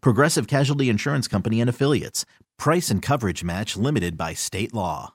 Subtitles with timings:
[0.00, 2.24] Progressive Casualty Insurance Company and Affiliates.
[2.58, 5.14] Price and coverage match limited by state law.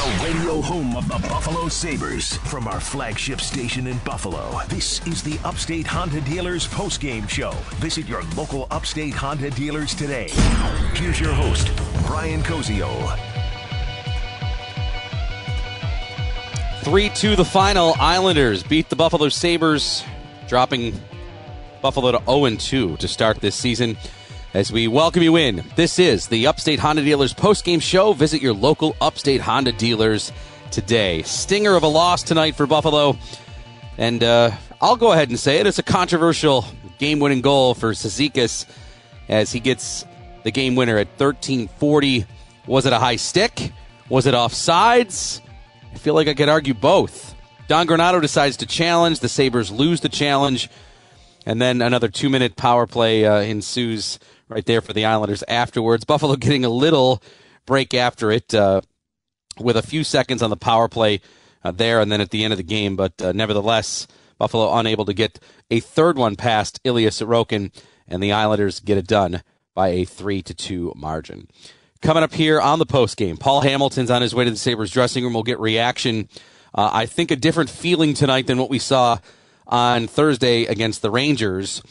[0.00, 2.36] The radio home of the Buffalo Sabres.
[2.38, 7.50] From our flagship station in Buffalo, this is the Upstate Honda Dealers postgame show.
[7.80, 10.28] Visit your local Upstate Honda dealers today.
[10.94, 11.70] Here's your host,
[12.06, 13.18] Brian Koziol.
[16.82, 17.94] 3 2 the final.
[18.00, 20.02] Islanders beat the Buffalo Sabres,
[20.48, 20.98] dropping
[21.80, 23.96] Buffalo to 0 2 to start this season.
[24.52, 28.12] As we welcome you in, this is the Upstate Honda Dealers postgame show.
[28.12, 30.32] Visit your local Upstate Honda dealers
[30.70, 31.22] today.
[31.22, 33.16] Stinger of a loss tonight for Buffalo.
[33.96, 35.66] And uh, I'll go ahead and say it.
[35.66, 36.64] It's a controversial
[36.98, 38.66] game winning goal for Cizikas
[39.28, 40.04] as he gets
[40.42, 42.26] the game winner at 1340.
[42.66, 43.72] Was it a high stick?
[44.08, 45.40] Was it offsides?
[45.92, 47.34] I feel like I could argue both.
[47.68, 49.20] Don Granato decides to challenge.
[49.20, 50.68] The Sabres lose the challenge.
[51.46, 56.04] And then another two minute power play uh, ensues right there for the Islanders afterwards.
[56.04, 57.22] Buffalo getting a little
[57.66, 58.82] break after it uh,
[59.58, 61.20] with a few seconds on the power play
[61.64, 62.96] uh, there and then at the end of the game.
[62.96, 64.06] But uh, nevertheless,
[64.38, 65.38] Buffalo unable to get
[65.70, 67.72] a third one past Ilya Sorokin,
[68.08, 69.42] and the Islanders get it done
[69.74, 71.46] by a 3 to 2 margin.
[72.02, 74.90] Coming up here on the post game, Paul Hamilton's on his way to the Sabres
[74.90, 75.34] dressing room.
[75.34, 76.28] We'll get reaction.
[76.74, 79.18] Uh, I think a different feeling tonight than what we saw
[79.70, 81.82] on Thursday against the Rangers.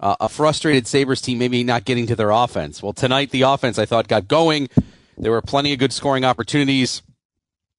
[0.00, 2.82] Uh, a frustrated Sabres team maybe not getting to their offense.
[2.82, 4.68] Well, tonight the offense I thought got going.
[5.16, 7.02] There were plenty of good scoring opportunities,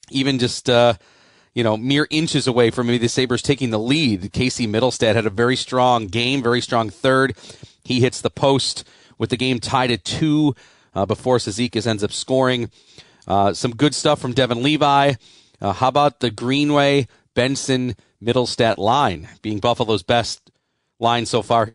[0.10, 0.96] even just uh,
[1.54, 4.34] you know mere inches away from maybe the Sabres taking the lead.
[4.34, 7.38] Casey Mittelstadt had a very strong game, very strong third.
[7.84, 8.86] He hits the post
[9.18, 10.56] with the game tied at two
[10.94, 12.70] uh, before Cizikas ends up scoring.
[13.28, 15.14] Uh, some good stuff from Devon Levi.
[15.62, 20.52] Uh, how about the Greenway Benson Mittelstadt line being Buffalo's best
[21.00, 21.74] line so far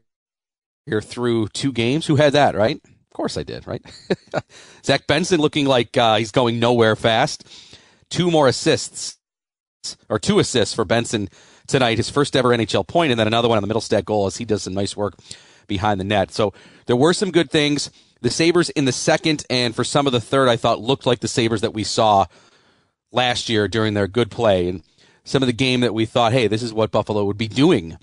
[0.87, 2.07] here through two games?
[2.07, 2.81] Who had that, right?
[2.85, 3.83] Of course I did, right?
[4.85, 7.45] Zach Benson looking like uh, he's going nowhere fast.
[8.11, 9.19] Two more assists,
[10.09, 11.29] or two assists for Benson
[11.67, 14.37] tonight, his first ever NHL point, and then another one on the Mittelstadt goal as
[14.37, 15.15] he does some nice work
[15.67, 16.33] behind the net.
[16.33, 16.53] So
[16.87, 17.91] there were some good things.
[18.21, 21.21] The Sabres in the second and for some of the third, I thought looked like
[21.21, 22.27] the Sabres that we saw
[23.13, 24.69] last year during their good play.
[24.69, 24.83] And
[25.25, 27.99] some of the game that we thought, hey, this is what Buffalo would be doing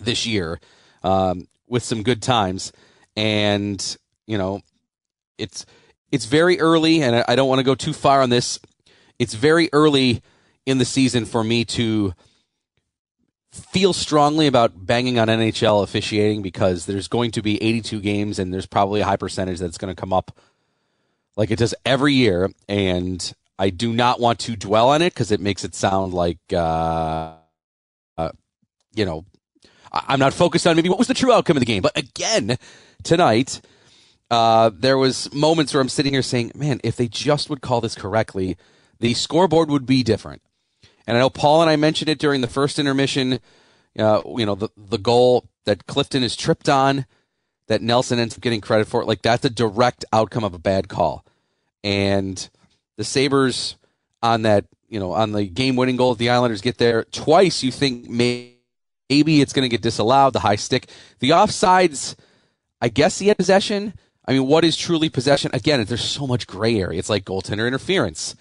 [0.00, 0.60] this year
[1.02, 2.72] um, with some good times.
[3.16, 4.62] And, you know,
[5.38, 5.66] it's
[6.10, 8.60] it's very early, and I don't want to go too far on this.
[9.18, 10.22] It's very early
[10.66, 12.12] in the season for me to
[13.50, 18.52] feel strongly about banging on NHL officiating because there's going to be 82 games and
[18.52, 20.38] there's probably a high percentage that's going to come up
[21.36, 22.50] like it does every year.
[22.68, 26.38] And I do not want to dwell on it because it makes it sound like,
[26.52, 27.34] uh,
[28.16, 28.30] uh,
[28.94, 29.24] you know,
[29.92, 31.82] I'm not focused on maybe what was the true outcome of the game.
[31.82, 32.56] But again,
[33.02, 33.60] tonight,
[34.30, 37.82] uh, there was moments where I'm sitting here saying, man, if they just would call
[37.82, 38.56] this correctly,
[39.00, 40.40] the scoreboard would be different.
[41.06, 43.40] And I know Paul and I mentioned it during the first intermission.
[43.98, 47.04] Uh, you know, the the goal that Clifton is tripped on,
[47.66, 49.04] that Nelson ends up getting credit for.
[49.04, 51.26] Like that's a direct outcome of a bad call.
[51.84, 52.48] And
[53.02, 53.74] the Sabres
[54.22, 57.64] on that, you know, on the game winning goal, the Islanders get there twice.
[57.64, 60.34] You think maybe it's going to get disallowed.
[60.34, 60.88] The high stick,
[61.18, 62.14] the offsides.
[62.80, 63.94] I guess he had possession.
[64.26, 65.50] I mean, what is truly possession?
[65.52, 66.98] Again, there's so much gray area.
[67.00, 68.36] It's like goaltender interference.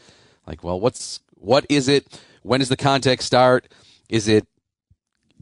[0.46, 2.22] Like, well, what's what is it?
[2.44, 3.68] When does the contact start?
[4.10, 4.46] Is it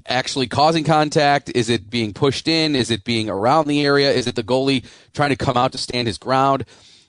[0.08, 1.52] actually causing contact?
[1.54, 2.74] Is it being pushed in?
[2.74, 4.12] Is it being around the area?
[4.12, 6.64] Is it the goalie trying to come out to stand his ground?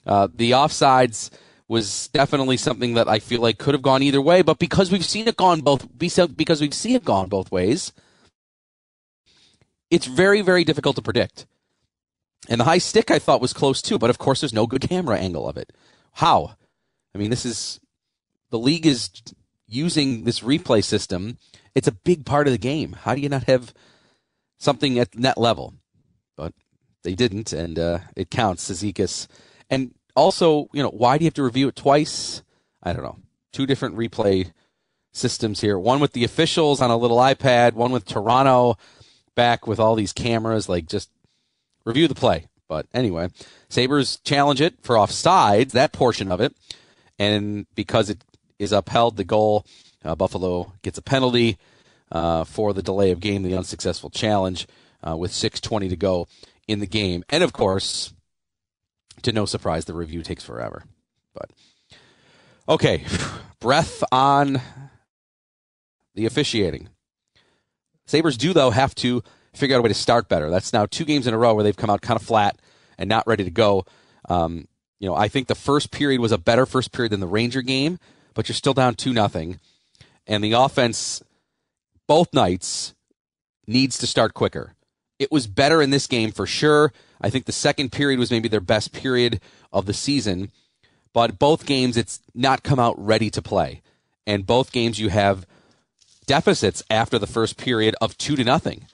[0.05, 1.29] Uh, the offsides
[1.71, 5.05] was definitely something that I feel like could have gone either way, but because we've
[5.05, 7.93] seen it gone both, because we've seen it gone both ways,
[9.89, 11.47] it's very, very difficult to predict.
[12.49, 14.89] And the high stick I thought was close too, but of course there's no good
[14.89, 15.71] camera angle of it.
[16.15, 16.57] How?
[17.15, 17.79] I mean, this is
[18.49, 19.09] the league is
[19.65, 21.37] using this replay system.
[21.73, 22.97] It's a big part of the game.
[23.03, 23.73] How do you not have
[24.59, 25.75] something at net level?
[26.35, 26.51] But
[27.03, 28.69] they didn't, and uh, it counts.
[28.69, 29.27] Cizikas.
[29.69, 32.43] And also, you know, why do you have to review it twice?
[32.83, 33.19] I don't know.
[33.51, 34.51] Two different replay
[35.11, 35.77] systems here.
[35.77, 38.77] One with the officials on a little iPad, one with Toronto
[39.35, 40.69] back with all these cameras.
[40.69, 41.09] Like, just
[41.85, 42.47] review the play.
[42.67, 43.29] But anyway,
[43.69, 46.55] Sabres challenge it for offsides, that portion of it.
[47.19, 48.23] And because it
[48.59, 49.65] is upheld, the goal,
[50.05, 51.57] uh, Buffalo gets a penalty
[52.11, 54.67] uh, for the delay of game, the unsuccessful challenge,
[55.05, 56.27] uh, with 6.20 to go
[56.67, 57.23] in the game.
[57.29, 58.13] And of course,
[59.21, 60.83] to no surprise, the review takes forever.
[61.33, 61.51] But
[62.67, 63.03] okay,
[63.59, 64.61] breath on
[66.15, 66.89] the officiating.
[68.05, 69.23] Sabres do, though, have to
[69.53, 70.49] figure out a way to start better.
[70.49, 72.57] That's now two games in a row where they've come out kind of flat
[72.97, 73.85] and not ready to go.
[74.27, 74.67] Um,
[74.99, 77.61] you know, I think the first period was a better first period than the Ranger
[77.61, 77.97] game,
[78.33, 79.59] but you're still down two nothing,
[80.27, 81.23] and the offense
[82.07, 82.93] both nights
[83.67, 84.75] needs to start quicker.
[85.17, 86.91] It was better in this game for sure.
[87.21, 89.39] I think the second period was maybe their best period
[89.71, 90.51] of the season,
[91.13, 93.81] but both games it's not come out ready to play,
[94.25, 95.45] and both games you have
[96.25, 98.85] deficits after the first period of two to nothing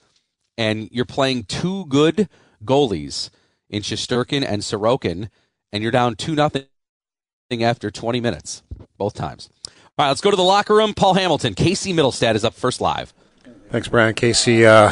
[0.58, 2.28] and you're playing two good
[2.64, 3.30] goalies
[3.70, 5.30] in Shesterkin and Sorokin,
[5.72, 6.64] and you're down two nothing
[7.60, 8.62] after 20 minutes,
[8.98, 9.48] both times.
[9.66, 10.92] All right, let's go to the locker room.
[10.92, 13.14] Paul Hamilton, Casey Mittelstadt is up first live.
[13.70, 14.14] Thanks, Brian.
[14.14, 14.90] Casey, uh,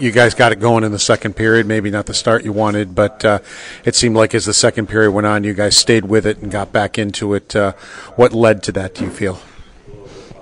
[0.00, 1.66] you guys got it going in the second period.
[1.66, 3.38] Maybe not the start you wanted, but uh,
[3.84, 6.50] it seemed like as the second period went on, you guys stayed with it and
[6.50, 7.54] got back into it.
[7.54, 7.72] Uh,
[8.16, 8.94] what led to that?
[8.94, 9.40] Do you feel?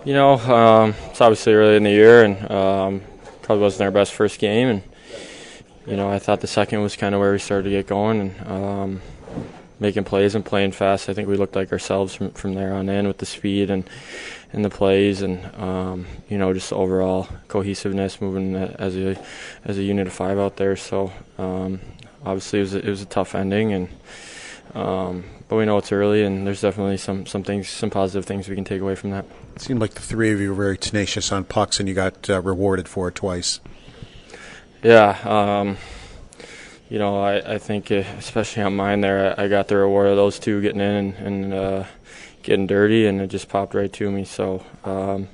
[0.04, 3.02] You know, um, it's obviously early in the year, and um,
[3.42, 4.82] probably wasn't our best first game, and
[5.86, 8.20] you know I thought the second was kind of where we started to get going
[8.20, 9.02] and um,
[9.80, 11.08] making plays and playing fast.
[11.08, 13.88] I think we looked like ourselves from, from there on in with the speed and
[14.52, 19.22] and the plays and um, you know just overall cohesiveness, moving as a
[19.64, 20.76] as a unit of five out there.
[20.76, 21.80] So um,
[22.24, 23.88] obviously it was a, it was a tough ending and.
[24.74, 28.48] Um, but we know it's early, and there's definitely some, some things, some positive things
[28.48, 29.24] we can take away from that.
[29.54, 32.28] It seemed like the three of you were very tenacious on pucks, and you got
[32.28, 33.60] uh, rewarded for it twice.
[34.82, 35.78] Yeah, um,
[36.88, 40.06] you know, I, I think uh, especially on mine there, I, I, got the reward
[40.08, 41.84] of those two getting in and, and uh,
[42.42, 44.24] getting dirty, and it just popped right to me.
[44.24, 44.64] So.
[44.84, 45.28] Um,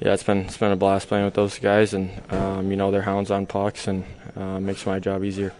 [0.00, 2.90] yeah, it's been it's been a blast playing with those guys, and um, you know
[2.90, 4.04] they're hounds on pucks, and
[4.36, 5.54] uh, makes my job easier.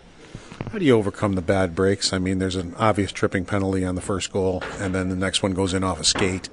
[0.70, 2.12] How do you overcome the bad breaks?
[2.12, 5.42] I mean, there's an obvious tripping penalty on the first goal, and then the next
[5.42, 6.48] one goes in off a skate.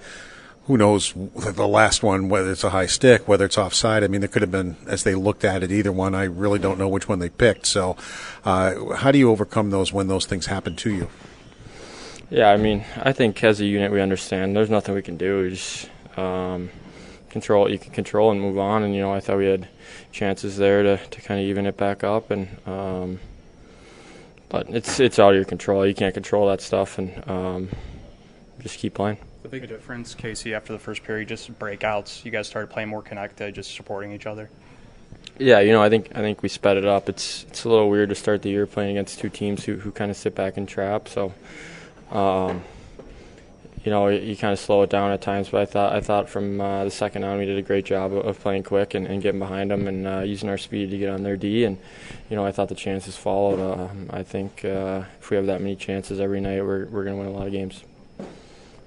[0.66, 4.04] Who knows the last one, whether it's a high stick, whether it's offside?
[4.04, 6.14] I mean, there could have been, as they looked at it, either one.
[6.14, 7.66] I really don't know which one they picked.
[7.66, 7.98] So,
[8.46, 11.10] uh, how do you overcome those when those things happen to you?
[12.30, 14.56] Yeah, I mean, I think as a unit we understand.
[14.56, 15.44] There's nothing we can do.
[15.44, 16.70] We just um,
[17.30, 18.84] control what you can control and move on.
[18.84, 19.68] And you know, I thought we had
[20.12, 22.48] chances there to, to kind of even it back up and.
[22.68, 23.20] Um,
[24.52, 25.88] but it's it's out of your control.
[25.88, 27.70] You can't control that stuff, and um,
[28.60, 29.18] just keep playing.
[29.52, 32.24] Big difference, Casey, after the first period, just breakouts.
[32.24, 34.50] You guys started playing more connected, just supporting each other.
[35.38, 37.10] Yeah, you know, I think I think we sped it up.
[37.10, 39.92] It's it's a little weird to start the year playing against two teams who who
[39.92, 41.10] kind of sit back and trap.
[41.10, 41.34] So,
[42.12, 42.64] um,
[43.84, 45.50] you know, you, kind of slow it down at times.
[45.50, 48.14] But I thought I thought from uh, the second on we did a great job
[48.14, 51.10] of, playing quick and, and, getting behind them and uh, using our speed to get
[51.10, 51.66] on their D.
[51.66, 51.78] And
[52.30, 53.60] you know, I thought the chances followed.
[53.60, 57.18] Uh, I think uh, if we have that many chances every night, we're we're going
[57.18, 57.84] to win a lot of games.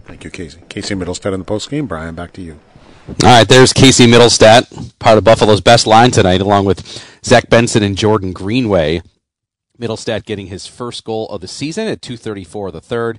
[0.04, 0.60] Thank you, Casey.
[0.68, 1.86] Casey Mittelstadt in the post game.
[1.86, 2.60] Brian, back to you.
[3.08, 7.82] All right, there's Casey Mittelstadt, part of Buffalo's best line tonight, along with Zach Benson
[7.82, 9.02] and Jordan Greenway.
[9.78, 13.18] Mittelstadt getting his first goal of the season at 2:34 of the third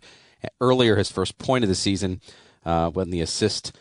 [0.61, 2.21] earlier his first point of the season
[2.65, 3.75] uh, when the assist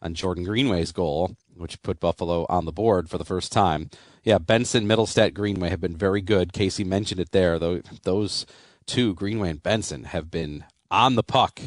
[0.00, 3.90] on Jordan Greenway's goal, which put Buffalo on the board for the first time.
[4.22, 6.52] Yeah, Benson, Mittelstadt, Greenway have been very good.
[6.52, 7.58] Casey mentioned it there.
[7.58, 8.46] Though those
[8.86, 11.60] two, Greenway and Benson, have been on the puck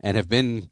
[0.00, 0.70] and have been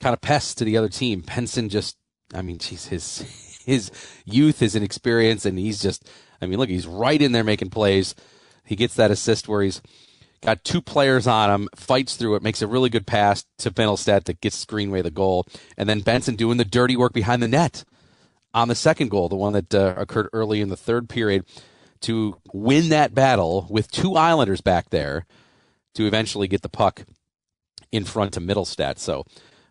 [0.00, 1.20] kind of pests to the other team.
[1.20, 1.96] Benson just,
[2.34, 3.90] I mean, geez, his his
[4.24, 6.08] youth, his inexperience, and he's just,
[6.40, 8.14] I mean, look, he's right in there making plays.
[8.64, 9.82] He gets that assist where he's
[10.40, 14.24] got two players on him, fights through it, makes a really good pass to Mittelstadt
[14.24, 17.84] that gets Greenway the goal, and then Benson doing the dirty work behind the net
[18.54, 21.44] on the second goal, the one that uh, occurred early in the third period,
[22.00, 25.26] to win that battle with two Islanders back there
[25.94, 27.04] to eventually get the puck
[27.92, 28.98] in front of Mittelstadt.
[28.98, 29.24] So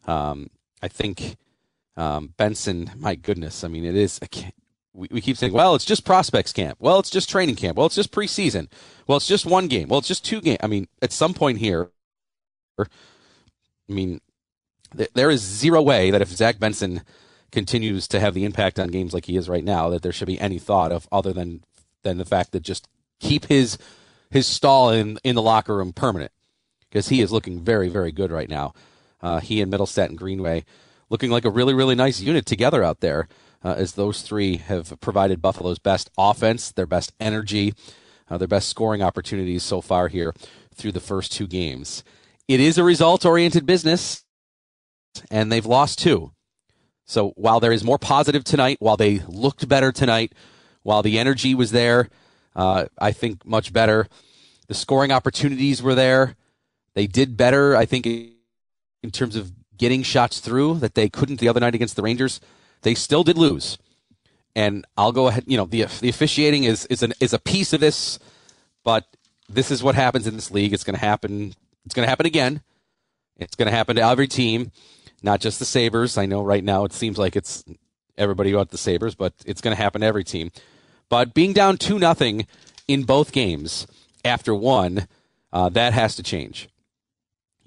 [0.05, 0.49] um,
[0.81, 1.37] I think
[1.97, 4.19] um, Benson, my goodness, I mean, it is
[4.93, 6.77] we, we keep saying, well, it's just prospects camp.
[6.79, 7.77] Well, it's just training camp.
[7.77, 8.69] Well, it's just preseason.
[9.07, 9.87] Well, it's just one game.
[9.87, 10.59] Well, it's just two games.
[10.61, 11.89] I mean, at some point here,
[12.77, 12.85] I
[13.87, 14.21] mean,
[14.95, 17.01] th- there is zero way that if Zach Benson
[17.51, 20.27] continues to have the impact on games like he is right now, that there should
[20.27, 21.63] be any thought of other than
[22.03, 22.87] than the fact that just
[23.19, 23.77] keep his
[24.29, 26.31] his stall in in the locker room permanent
[26.89, 28.73] because he is looking very very good right now.
[29.21, 30.65] Uh, he and Mittelstadt and Greenway
[31.09, 33.27] looking like a really really nice unit together out there
[33.63, 37.73] uh, as those three have provided Buffalo's best offense, their best energy,
[38.29, 40.33] uh, their best scoring opportunities so far here
[40.73, 42.03] through the first two games.
[42.47, 44.23] It is a result oriented business,
[45.29, 46.31] and they've lost two.
[47.05, 50.33] So while there is more positive tonight, while they looked better tonight,
[50.83, 52.09] while the energy was there,
[52.55, 54.07] uh, I think much better.
[54.67, 56.35] The scoring opportunities were there.
[56.93, 61.47] They did better, I think, in terms of getting shots through that they couldn't the
[61.47, 62.39] other night against the Rangers.
[62.81, 63.77] They still did lose.
[64.55, 67.71] And I'll go ahead, you know, the, the officiating is, is, an, is a piece
[67.71, 68.19] of this,
[68.83, 69.05] but
[69.47, 70.73] this is what happens in this league.
[70.73, 71.53] It's going to happen.
[71.85, 72.61] It's going to happen again.
[73.37, 74.71] It's going to happen to every team,
[75.23, 76.17] not just the Sabres.
[76.17, 77.63] I know right now it seems like it's
[78.17, 80.51] everybody about the Sabres, but it's going to happen to every team.
[81.07, 82.45] But being down 2 nothing
[82.87, 83.87] in both games
[84.25, 85.07] after one,
[85.53, 86.69] uh, that has to change.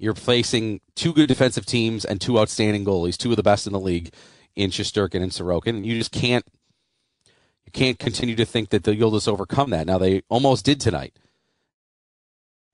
[0.03, 3.71] You're facing two good defensive teams and two outstanding goalies, two of the best in
[3.71, 4.13] the league
[4.53, 5.85] in Shesterkin and Sorokin.
[5.85, 6.45] You just can't
[7.65, 9.87] you can't continue to think that you'll just overcome that.
[9.87, 11.15] Now they almost did tonight,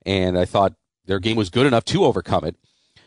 [0.04, 0.74] and I thought
[1.06, 2.56] their game was good enough to overcome it.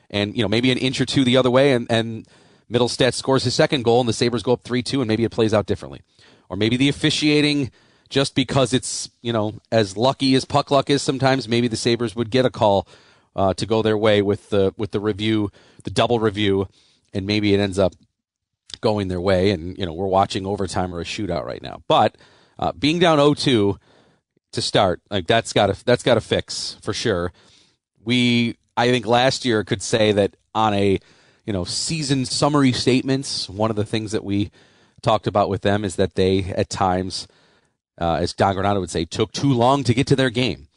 [0.09, 2.25] And you know maybe an inch or two the other way, and and
[2.71, 5.31] Mittelstadt scores his second goal, and the Sabres go up three two, and maybe it
[5.31, 6.01] plays out differently,
[6.47, 7.71] or maybe the officiating.
[8.07, 12.15] Just because it's you know as lucky as puck luck is sometimes, maybe the Sabres
[12.15, 12.87] would get a call
[13.35, 15.51] uh, to go their way with the with the review,
[15.83, 16.67] the double review,
[17.13, 17.93] and maybe it ends up
[18.81, 19.51] going their way.
[19.51, 21.81] And, you know, we're watching overtime or a shootout right now.
[21.87, 22.17] But
[22.59, 23.77] uh, being down 0-2
[24.51, 27.31] to start, like that's got to that's got to fix for sure.
[28.03, 30.99] We I think last year could say that on a
[31.45, 34.51] you know season summary statements, one of the things that we
[35.01, 37.27] talked about with them is that they at times,
[37.99, 40.67] uh, as Don Granato would say, took too long to get to their game.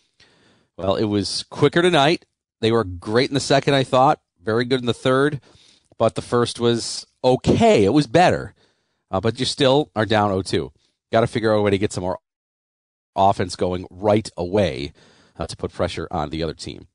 [0.78, 2.24] Well, it was quicker tonight.
[2.60, 4.20] They were great in the second, I thought.
[4.42, 5.40] Very good in the third,
[5.98, 7.84] but the first was okay.
[7.84, 8.54] It was better,
[9.10, 10.70] uh, but you still are down 0-2.
[11.12, 12.18] Got to figure out a way to get some more
[13.14, 14.92] offense going right away
[15.38, 16.86] uh, to put pressure on the other team.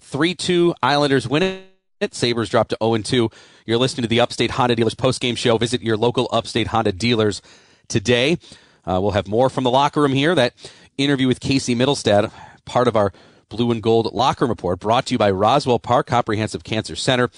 [0.00, 2.14] 3-2 Islanders win it.
[2.14, 3.32] Sabres drop to 0-2.
[3.66, 5.58] You're listening to the Upstate Honda Dealers postgame show.
[5.58, 7.42] Visit your local Upstate Honda dealers
[7.88, 8.38] today.
[8.86, 10.34] Uh, we'll have more from the locker room here.
[10.34, 10.54] That
[10.96, 12.32] interview with Casey Mittelstadt,
[12.64, 13.12] part of our
[13.50, 17.28] Blue and Gold Locker Report, brought to you by Roswell Park Comprehensive Cancer Center.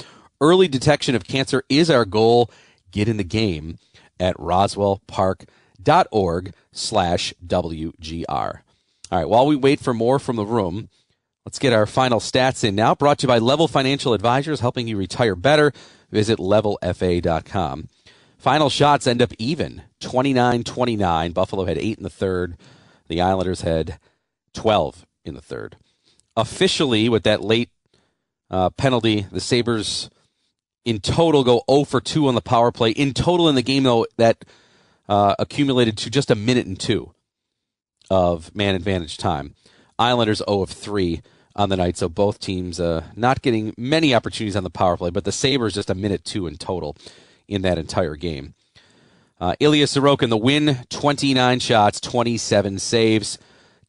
[0.41, 2.49] Early detection of cancer is our goal.
[2.93, 3.79] Get in the game
[4.21, 8.61] at roswellpark.org slash WGR.
[9.11, 10.91] All right, while we wait for more from the room,
[11.47, 12.95] let's get our final stats in now.
[12.95, 15.73] Brought to you by Level Financial Advisors, helping you retire better.
[16.11, 17.89] Visit levelfa.com.
[18.37, 21.33] Final shots end up even 29 29.
[21.33, 22.59] Buffalo had eight in the third.
[23.09, 23.99] The Islanders had
[24.53, 25.77] 12 in the third.
[26.37, 27.71] Officially, with that late
[28.51, 30.11] uh, penalty, the Sabres
[30.85, 32.91] in total go 0 for 2 on the power play.
[32.91, 34.45] In total in the game, though, that
[35.09, 37.13] uh, accumulated to just a minute and two
[38.11, 39.55] of man advantage time.
[39.99, 41.23] Islanders 0 of 3
[41.55, 45.11] on the night, so both teams uh, not getting many opportunities on the power play,
[45.11, 46.97] but the Sabres just a minute two in total
[47.47, 48.55] in that entire game.
[49.41, 53.39] Uh, Ilya Sorokin, the win, 29 shots, 27 saves.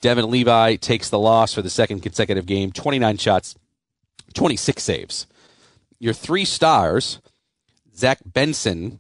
[0.04, 3.56] Devon Levi takes the loss for the second consecutive game, 29 shots,
[4.36, 5.28] 26 saves
[6.04, 7.22] your three stars,
[7.96, 9.00] Zach Benson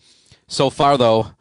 [0.48, 1.32] So far, though,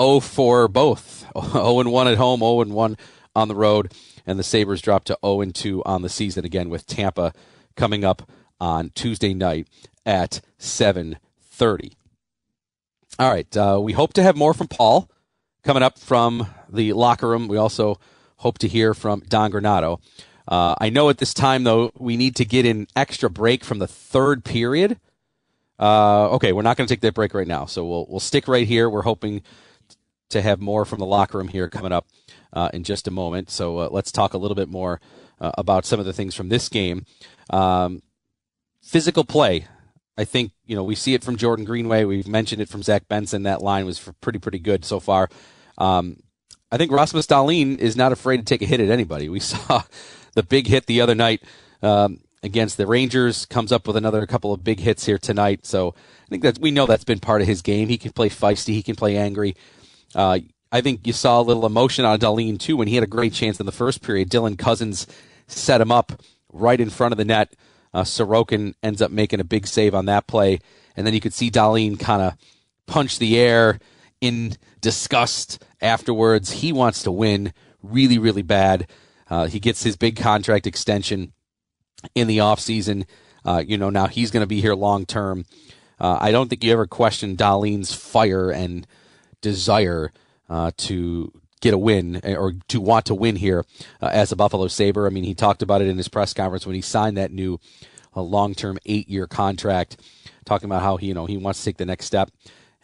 [0.00, 2.96] 0 for both 0 and 1 at home, 0 and 1
[3.34, 3.92] on the road.
[4.24, 7.32] And the Sabres dropped to 0 and 2 on the season again with Tampa
[7.76, 9.66] coming up on Tuesday night
[10.06, 11.96] at 7:30.
[13.18, 15.10] All right, uh, we hope to have more from Paul
[15.62, 17.48] coming up from the locker room.
[17.48, 17.98] We also
[18.38, 20.00] hope to hear from Don Granato.
[20.46, 23.78] Uh, I know at this time, though, we need to get an extra break from
[23.78, 24.98] the third period.
[25.78, 28.46] Uh, okay, we're not going to take that break right now, so we'll we'll stick
[28.46, 28.88] right here.
[28.88, 29.42] We're hoping
[30.30, 32.06] to have more from the locker room here coming up
[32.52, 33.50] uh, in just a moment.
[33.50, 35.00] So uh, let's talk a little bit more
[35.40, 37.04] uh, about some of the things from this game.
[37.50, 38.02] Um,
[38.82, 39.66] physical play.
[40.16, 42.04] I think you know we see it from Jordan Greenway.
[42.04, 43.44] We've mentioned it from Zach Benson.
[43.44, 45.28] That line was pretty pretty good so far.
[45.78, 46.18] Um,
[46.70, 49.28] I think Rasmus Dahlin is not afraid to take a hit at anybody.
[49.28, 49.82] We saw
[50.34, 51.42] the big hit the other night
[51.82, 53.46] um, against the Rangers.
[53.46, 55.66] Comes up with another couple of big hits here tonight.
[55.66, 55.94] So
[56.26, 57.88] I think that we know that's been part of his game.
[57.88, 58.74] He can play feisty.
[58.74, 59.56] He can play angry.
[60.14, 63.08] Uh, I think you saw a little emotion on Dahlin too when he had a
[63.08, 64.30] great chance in the first period.
[64.30, 65.06] Dylan Cozens
[65.46, 67.54] set him up right in front of the net.
[67.92, 70.60] Uh, Sorokin ends up making a big save on that play,
[70.96, 72.34] and then you could see Dahlin kind of
[72.86, 73.78] punch the air
[74.22, 76.52] in disgust afterwards.
[76.52, 78.88] He wants to win really, really bad.
[79.32, 81.32] Uh, he gets his big contract extension
[82.14, 83.06] in the offseason.
[83.46, 85.46] Uh, you know, now he's going to be here long term.
[85.98, 88.86] Uh, I don't think you ever question Dahlin's fire and
[89.40, 90.12] desire
[90.50, 93.64] uh, to get a win eh, or to want to win here
[94.02, 95.06] uh, as a Buffalo Sabre.
[95.06, 97.58] I mean, he talked about it in his press conference when he signed that new
[98.14, 99.96] uh, long-term eight-year contract,
[100.44, 102.30] talking about how he, you know, he wants to take the next step.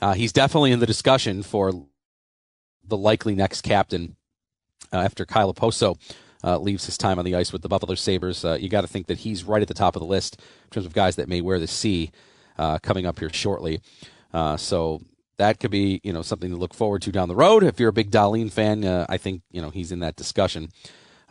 [0.00, 1.72] Uh, he's definitely in the discussion for
[2.86, 4.16] the likely next captain
[4.94, 5.98] uh, after Kyle Okposo
[6.44, 8.44] uh, leaves his time on the ice with the Buffalo Sabres.
[8.44, 10.70] Uh, you got to think that he's right at the top of the list in
[10.70, 12.11] terms of guys that may wear the C
[12.59, 13.81] uh, coming up here shortly.
[14.33, 15.01] Uh, so
[15.38, 17.62] that could be you know something to look forward to down the road.
[17.62, 20.70] If you're a big Dahlin fan, uh, I think you know he's in that discussion.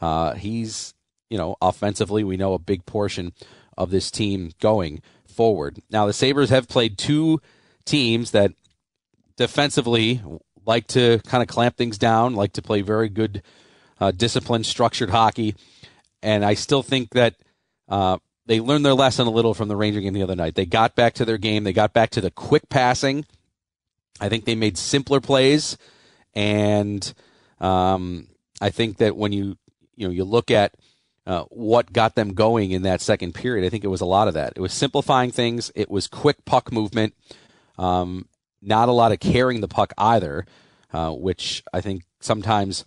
[0.01, 0.93] Uh, he's
[1.29, 3.33] you know offensively, we know a big portion
[3.77, 5.81] of this team going forward.
[5.89, 7.39] Now the Sabres have played two
[7.85, 8.51] teams that
[9.35, 10.21] defensively
[10.65, 13.43] like to kind of clamp things down, like to play very good,
[13.99, 15.55] uh, disciplined, structured hockey,
[16.21, 17.35] and I still think that.
[17.89, 20.55] Uh, they learned their lesson a little from the Ranger game the other night.
[20.55, 21.65] They got back to their game.
[21.65, 23.25] They got back to the quick passing
[24.19, 25.77] I think they made simpler plays,
[26.33, 27.13] and
[27.59, 28.27] um,
[28.61, 29.57] I think that when you
[29.95, 30.75] you know you look at
[31.25, 34.27] uh, what got them going in that second period, I think it was a lot
[34.27, 34.53] of that.
[34.55, 35.71] It was simplifying things.
[35.75, 37.13] It was quick puck movement.
[37.77, 38.27] Um,
[38.61, 40.45] not a lot of carrying the puck either,
[40.91, 42.85] uh, which I think sometimes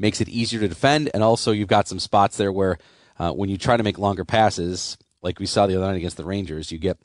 [0.00, 1.10] makes it easier to defend.
[1.14, 2.78] And also, you've got some spots there where
[3.18, 6.16] uh, when you try to make longer passes, like we saw the other night against
[6.16, 6.98] the Rangers, you get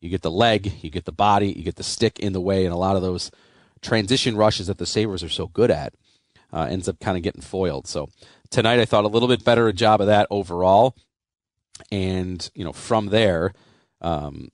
[0.00, 2.64] you get the leg, you get the body, you get the stick in the way,
[2.64, 3.30] and a lot of those
[3.80, 5.94] transition rushes that the Sabres are so good at
[6.52, 7.86] uh, ends up kind of getting foiled.
[7.86, 8.08] So
[8.50, 10.94] tonight I thought a little bit better a job of that overall.
[11.90, 13.52] And, you know, from there,
[14.00, 14.48] um,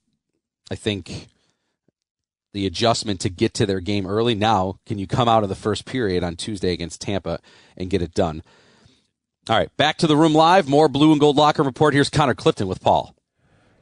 [0.70, 1.28] I think
[2.52, 4.34] the adjustment to get to their game early.
[4.34, 7.40] Now, can you come out of the first period on Tuesday against Tampa
[7.76, 8.42] and get it done?
[9.48, 10.68] All right, back to the room live.
[10.68, 11.94] More blue and gold locker report.
[11.94, 13.14] Here's Connor Clifton with Paul.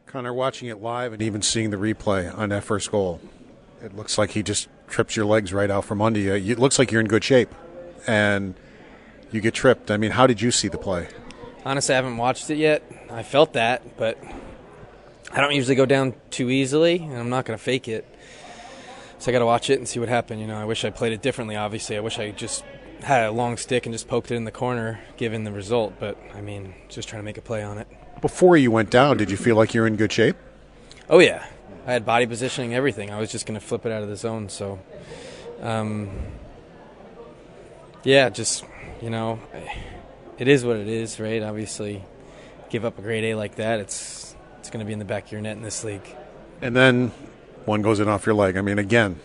[0.06, 3.20] Connor, watching it live and even seeing the replay on that first goal,
[3.82, 6.34] it looks like he just trips your legs right out from under you.
[6.34, 7.54] It looks like you're in good shape,
[8.06, 8.54] and
[9.30, 9.90] you get tripped.
[9.90, 11.08] I mean, how did you see the play?
[11.64, 12.82] Honestly, I haven't watched it yet.
[13.10, 14.18] I felt that, but
[15.30, 18.06] I don't usually go down too easily, and I'm not going to fake it.
[19.20, 20.40] So I got to watch it and see what happened.
[20.40, 21.54] You know, I wish I played it differently.
[21.54, 22.64] Obviously, I wish I just
[23.02, 25.92] had a long stick and just poked it in the corner, given the result.
[26.00, 27.86] But I mean, just trying to make a play on it.
[28.22, 30.36] Before you went down, did you feel like you're in good shape?
[31.10, 31.44] Oh yeah,
[31.86, 33.10] I had body positioning, everything.
[33.10, 34.48] I was just going to flip it out of the zone.
[34.48, 34.78] So,
[35.60, 36.08] um,
[38.04, 38.64] yeah, just
[39.02, 39.38] you know,
[40.38, 41.42] it is what it is, right?
[41.42, 42.02] Obviously,
[42.70, 45.26] give up a grade A like that, it's it's going to be in the back
[45.26, 46.16] of your net in this league.
[46.62, 47.12] And then
[47.64, 48.56] one goes in off your leg.
[48.56, 49.20] I mean, again,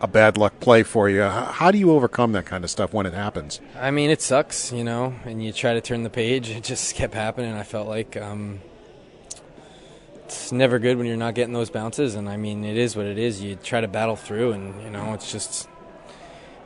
[0.00, 1.22] a bad luck play for you.
[1.22, 3.60] How do you overcome that kind of stuff when it happens?
[3.78, 6.50] I mean, it sucks, you know, and you try to turn the page.
[6.50, 7.52] It just kept happening.
[7.52, 8.60] I felt like um,
[10.24, 13.06] it's never good when you're not getting those bounces, and I mean, it is what
[13.06, 13.42] it is.
[13.42, 15.68] You try to battle through, and you know, it's just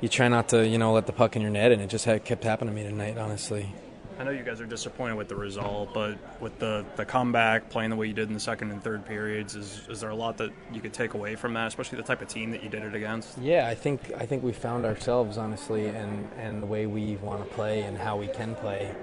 [0.00, 2.04] you try not to, you know, let the puck in your net, and it just
[2.04, 3.72] kept happening to me tonight, honestly.
[4.18, 7.90] I know you guys are disappointed with the result, but with the, the comeback, playing
[7.90, 10.36] the way you did in the second and third periods, is, is there a lot
[10.38, 12.82] that you could take away from that, especially the type of team that you did
[12.84, 13.36] it against?
[13.38, 17.46] Yeah, I think I think we found ourselves honestly, and and the way we want
[17.46, 18.94] to play and how we can play.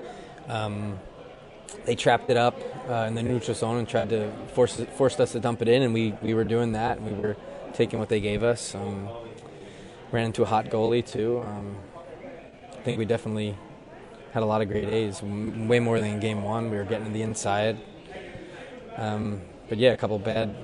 [0.47, 0.99] Um,
[1.85, 5.33] they trapped it up uh, in the neutral zone and tried to force forced us
[5.33, 7.35] to dump it in, and we, we were doing that, and we were
[7.73, 8.75] taking what they gave us.
[8.75, 9.09] Um,
[10.11, 11.41] ran into a hot goalie too.
[11.45, 11.75] Um,
[12.71, 13.57] I think we definitely
[14.31, 16.71] had a lot of great A's, way more than in game one.
[16.71, 17.77] We were getting to the inside.
[18.97, 20.55] Um, but yeah, a couple bad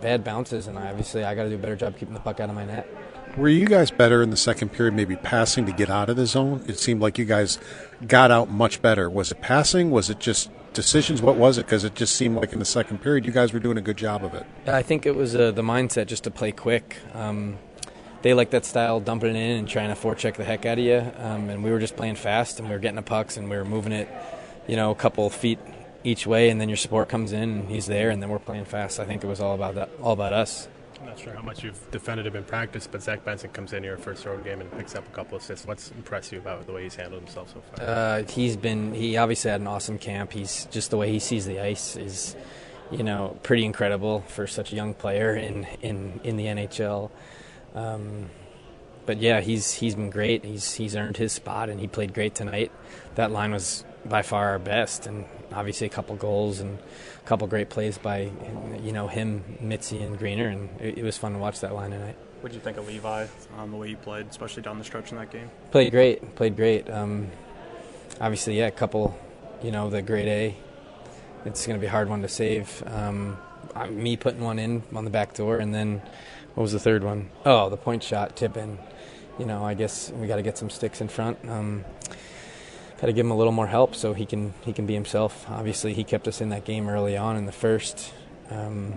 [0.00, 2.38] bad bounces, and I, obviously I got to do a better job keeping the puck
[2.40, 2.86] out of my net.
[3.38, 6.26] Were you guys better in the second period, maybe passing to get out of the
[6.26, 6.62] zone?
[6.68, 7.58] It seemed like you guys
[8.06, 9.08] got out much better.
[9.10, 9.90] Was it passing?
[9.90, 11.22] Was it just decisions?
[11.22, 11.66] What was it?
[11.66, 13.96] Because it just seemed like in the second period you guys were doing a good
[13.96, 14.46] job of it.
[14.66, 16.98] I think it was uh, the mindset just to play quick.
[17.14, 17.58] Um,
[18.24, 20.84] they like that style, dumping it in and trying to forecheck the heck out of
[20.84, 21.12] you.
[21.18, 23.56] Um, and we were just playing fast, and we were getting the pucks, and we
[23.56, 24.08] were moving it,
[24.66, 25.58] you know, a couple feet
[26.04, 28.64] each way, and then your support comes in, and he's there, and then we're playing
[28.64, 28.98] fast.
[28.98, 30.68] I think it was all about that, all about us.
[31.00, 33.82] I'm not sure how much you've defended him in practice, but Zach Benson comes in
[33.82, 35.66] here first road game and picks up a couple assists.
[35.66, 37.86] What's impressed you about the way he's handled himself so far?
[37.86, 40.32] Uh, he's been he obviously had an awesome camp.
[40.32, 42.36] He's just the way he sees the ice is,
[42.90, 47.10] you know, pretty incredible for such a young player in in in the NHL.
[47.74, 48.30] Um,
[49.06, 50.44] but yeah, he's he's been great.
[50.44, 52.72] He's he's earned his spot, and he played great tonight.
[53.16, 57.46] That line was by far our best, and obviously a couple goals and a couple
[57.46, 58.30] great plays by
[58.82, 61.90] you know him, Mitzi, and Greener, and it, it was fun to watch that line
[61.90, 62.16] tonight.
[62.40, 63.26] What did you think of Levi
[63.58, 65.50] um, the way he played, especially down the stretch in that game?
[65.70, 66.34] Played great.
[66.34, 66.90] Played great.
[66.90, 67.30] Um,
[68.20, 69.18] obviously, yeah, a couple,
[69.62, 70.56] you know, the grade A.
[71.46, 72.82] It's going to be a hard one to save.
[72.86, 73.38] Um,
[73.90, 76.02] me putting one in on the back door, and then
[76.54, 77.30] what was the third one?
[77.44, 78.78] Oh, the point shot tip in.
[79.38, 81.38] You know, I guess we got to get some sticks in front.
[81.48, 81.84] Um,
[83.00, 85.46] got to give him a little more help so he can he can be himself.
[85.50, 88.12] Obviously, he kept us in that game early on in the first.
[88.50, 88.94] Um,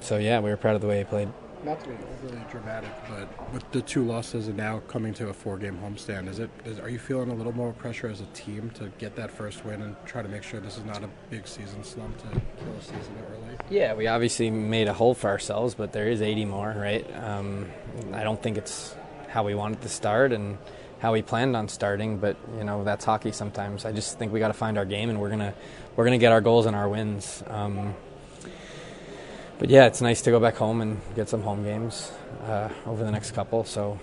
[0.00, 1.28] so yeah, we were proud of the way he played.
[1.64, 5.32] Not to be overly dramatic, but with the two losses and now coming to a
[5.32, 6.50] four-game homestand, is it?
[6.64, 9.64] Is, are you feeling a little more pressure as a team to get that first
[9.64, 12.74] win and try to make sure this is not a big season slump to kill
[12.78, 13.56] a season early?
[13.70, 17.04] Yeah, we obviously made a hole for ourselves, but there is 80 more, right?
[17.22, 17.68] Um,
[18.12, 18.94] I don't think it's
[19.28, 20.58] how we wanted to start, and
[21.00, 23.32] how we planned on starting, but you know that's hockey.
[23.32, 25.54] Sometimes I just think we got to find our game, and we're gonna
[25.96, 27.42] we're gonna get our goals and our wins.
[27.46, 27.94] Um,
[29.58, 32.12] but yeah, it's nice to go back home and get some home games
[32.44, 33.64] uh, over the next couple.
[33.64, 33.98] So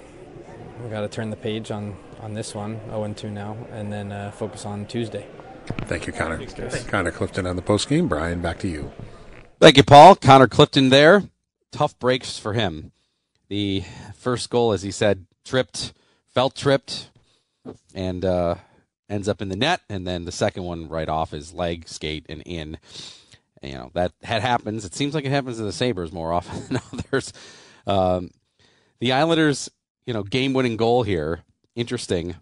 [0.84, 4.12] we got to turn the page on on this one, 0 2 now, and then
[4.12, 5.28] uh, focus on Tuesday.
[5.66, 6.44] Thank you, Connor.
[6.46, 8.08] Thanks, Connor Clifton on the post game.
[8.08, 8.92] Brian, back to you.
[9.60, 10.16] Thank you, Paul.
[10.16, 11.24] Connor Clifton there.
[11.72, 12.92] Tough breaks for him.
[13.48, 13.84] The
[14.16, 15.94] first goal, as he said, tripped
[16.28, 17.10] felt tripped
[17.94, 18.56] and uh,
[19.10, 22.26] ends up in the net, and then the second one right off his leg, skate,
[22.30, 22.78] and in.
[23.66, 24.86] You know that that happens.
[24.86, 27.34] It seems like it happens to the Sabres more often than others.
[27.88, 28.32] Um,
[29.00, 29.70] the Islanders,
[30.06, 31.44] you know, game-winning goal here.
[31.76, 32.36] Interesting.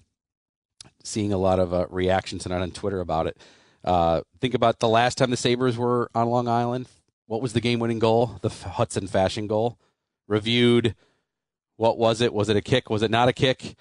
[1.03, 3.37] Seeing a lot of uh, reaction tonight on Twitter about it.
[3.83, 6.87] Uh, think about the last time the Sabres were on Long Island.
[7.25, 8.37] What was the game-winning goal?
[8.41, 9.77] The Hudson Fasching goal.
[10.27, 10.95] Reviewed
[11.77, 12.33] what was it?
[12.33, 12.89] Was it a kick?
[12.89, 13.75] Was it not a kick?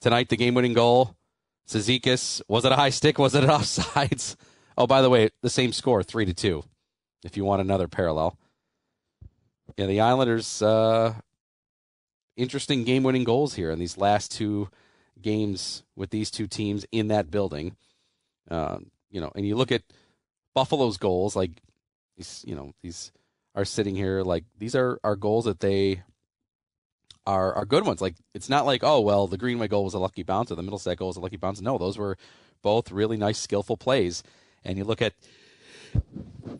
[0.00, 1.16] Tonight, the game winning goal.
[1.68, 2.40] Cizikas.
[2.48, 3.18] Was it a high stick?
[3.18, 4.36] Was it an offsides?
[4.76, 6.62] Oh, by the way, the same score, 3 to 2,
[7.24, 8.36] if you want another parallel.
[9.76, 11.14] Yeah, the Islanders, uh,
[12.36, 14.68] interesting game winning goals here in these last two
[15.20, 17.76] games with these two teams in that building.
[18.50, 18.78] Uh,
[19.10, 19.82] you know, and you look at
[20.54, 21.50] Buffalo's goals, like,
[22.16, 23.12] these, you know, these
[23.54, 26.02] are sitting here like these are, are goals that they
[27.26, 28.00] are are good ones.
[28.00, 30.62] Like it's not like oh well the Greenway goal was a lucky bounce or the
[30.62, 31.60] Mittelstadt goal was a lucky bounce.
[31.60, 32.16] No, those were
[32.62, 34.22] both really nice, skillful plays.
[34.64, 35.14] And you look at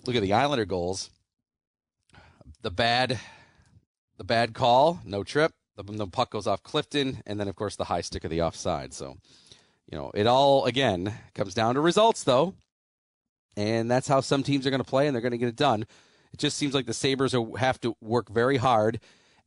[0.07, 1.11] look at the Islander goals.
[2.63, 3.19] The bad
[4.17, 5.53] the bad call, no trip.
[5.77, 8.43] The, the puck goes off Clifton, and then of course the high stick of the
[8.43, 8.93] offside.
[8.93, 9.17] So
[9.91, 12.55] you know it all again comes down to results though,
[13.57, 15.57] and that's how some teams are going to play, and they're going to get it
[15.57, 15.83] done.
[16.33, 19.01] It just seems like the Sabres have to work very hard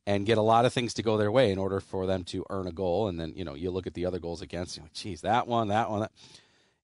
[0.06, 2.44] and get a lot of things to go their way in order for them to
[2.50, 3.08] earn a goal.
[3.08, 5.46] And then, you know, you look at the other goals against, you're like, geez, that
[5.46, 6.00] one, that one.
[6.00, 6.12] That.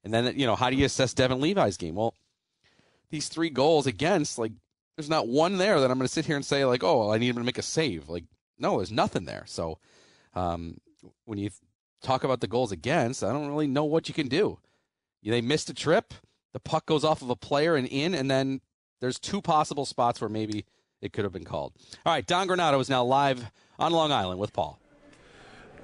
[0.05, 1.97] And then, you know, how do you assess Devon Levi's game?
[1.97, 2.15] Well,
[3.11, 4.53] these three goals against, like,
[4.97, 7.13] there's not one there that I'm going to sit here and say, like, oh, well,
[7.13, 8.09] I need him to make a save.
[8.09, 8.25] Like,
[8.59, 9.45] no, there's nothing there.
[9.47, 9.79] So
[10.35, 10.79] um,
[11.25, 11.51] when you
[12.03, 14.59] talk about the goals against, I don't really know what you can do.
[15.23, 16.15] They missed a trip,
[16.53, 18.61] the puck goes off of a player and in, and then
[19.01, 20.65] there's two possible spots where maybe–
[21.01, 21.73] it could have been called.
[22.05, 24.81] All right, Don Granato is now live on Long Island with Paul.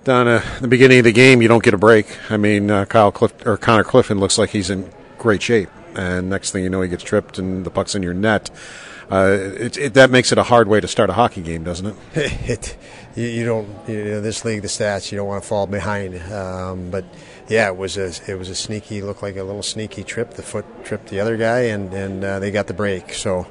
[0.02, 2.06] Don, at the beginning of the game, you don't get a break.
[2.30, 3.14] I mean, uh, Kyle
[3.46, 6.88] or Connor Clifton looks like he's in great shape, and next thing you know, he
[6.88, 8.50] gets tripped and the puck's in your net.
[9.10, 11.86] Uh, it, it, that makes it a hard way to start a hockey game, doesn't
[11.86, 11.96] it?
[12.48, 12.76] it
[13.14, 16.20] you, you, don't you know this league, the stats you don't want to fall behind.
[16.32, 17.04] Um, but
[17.48, 20.30] yeah, it was a it was a sneaky, looked like a little sneaky trip.
[20.30, 23.14] The foot tripped the other guy, and and uh, they got the break.
[23.14, 23.46] So.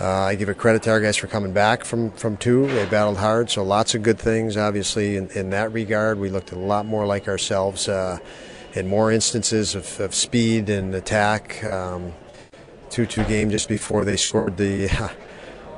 [0.00, 2.68] Uh, I give it credit to our guys for coming back from, from two.
[2.68, 6.20] They battled hard, so lots of good things, obviously, in, in that regard.
[6.20, 8.20] We looked a lot more like ourselves uh,
[8.78, 11.62] in more instances of, of speed and attack.
[11.64, 12.14] Um,
[12.90, 14.88] 2-2 game just before they scored the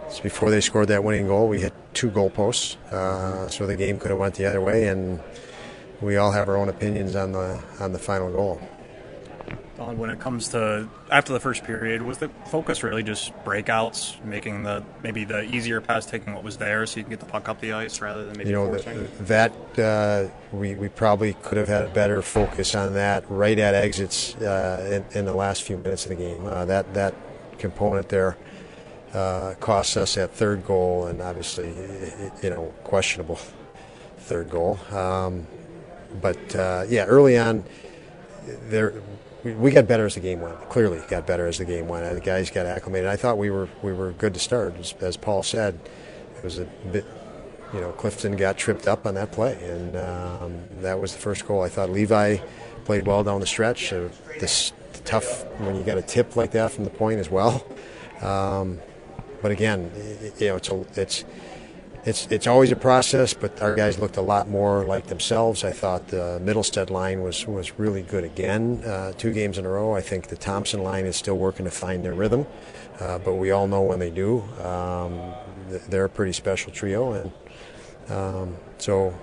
[0.09, 1.49] just before they scored that winning goal.
[1.49, 5.21] We hit two goalposts, uh, so the game could have went the other way, and
[6.01, 8.61] we all have our own opinions on the on the final goal.
[9.81, 14.23] Don, when it comes to after the first period, was the focus really just breakouts,
[14.23, 17.25] making the maybe the easier pass, taking what was there, so you can get the
[17.25, 18.71] puck up the ice rather than maybe you know?
[18.71, 23.59] The, that uh, we we probably could have had a better focus on that right
[23.59, 26.45] at exits uh, in, in, the last few minutes of the game.
[26.45, 27.15] Uh, that that
[27.59, 28.37] component there
[29.15, 31.75] uh, cost us that third goal, and obviously
[32.43, 33.39] you know questionable
[34.19, 34.79] third goal.
[34.93, 35.47] Um,
[36.21, 37.65] but uh, yeah, early on
[38.69, 38.93] there
[39.45, 40.69] we, got better as the game went.
[40.69, 42.13] Clearly, got better as the game went.
[42.15, 43.09] The guys got acclimated.
[43.09, 44.77] I thought we were we were good to start.
[44.77, 45.79] As, as Paul said,
[46.37, 47.05] it was a bit.
[47.73, 51.47] You know, Clifton got tripped up on that play, and um, that was the first
[51.47, 51.63] goal.
[51.63, 52.39] I thought Levi
[52.85, 53.93] played well down the stretch.
[53.93, 54.09] Uh,
[54.41, 54.73] this
[55.05, 57.65] tough when you got a tip like that from the point as well.
[58.21, 58.81] Um,
[59.41, 59.91] but again,
[60.39, 61.25] you know, it's a, it's
[62.05, 65.65] it's it's always a process, but our guys looked a lot more like themselves.
[65.65, 69.69] I thought the Mittelstadt line was was really good again, uh, two games in a
[69.69, 69.95] row.
[69.95, 72.47] I think the Thompson line is still working to find their rhythm,
[73.01, 75.35] uh, but we all know when they do, um,
[75.89, 77.33] they're a pretty special trio, and
[78.09, 79.15] um, so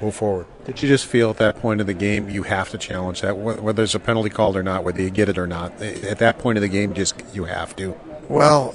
[0.00, 0.46] move forward.
[0.64, 3.36] Did you just feel at that point of the game you have to challenge that,
[3.36, 5.80] whether there's a penalty called or not, whether you get it or not?
[5.82, 7.96] At that point of the game, just you have to.
[8.28, 8.72] Well,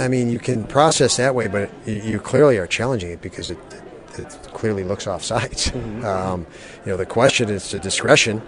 [0.00, 3.58] I mean, you can process that way, but you clearly are challenging it because it,
[4.16, 5.70] it clearly looks offsides.
[5.70, 6.04] Mm-hmm.
[6.04, 6.46] Um,
[6.84, 8.42] you know, the question is the discretion,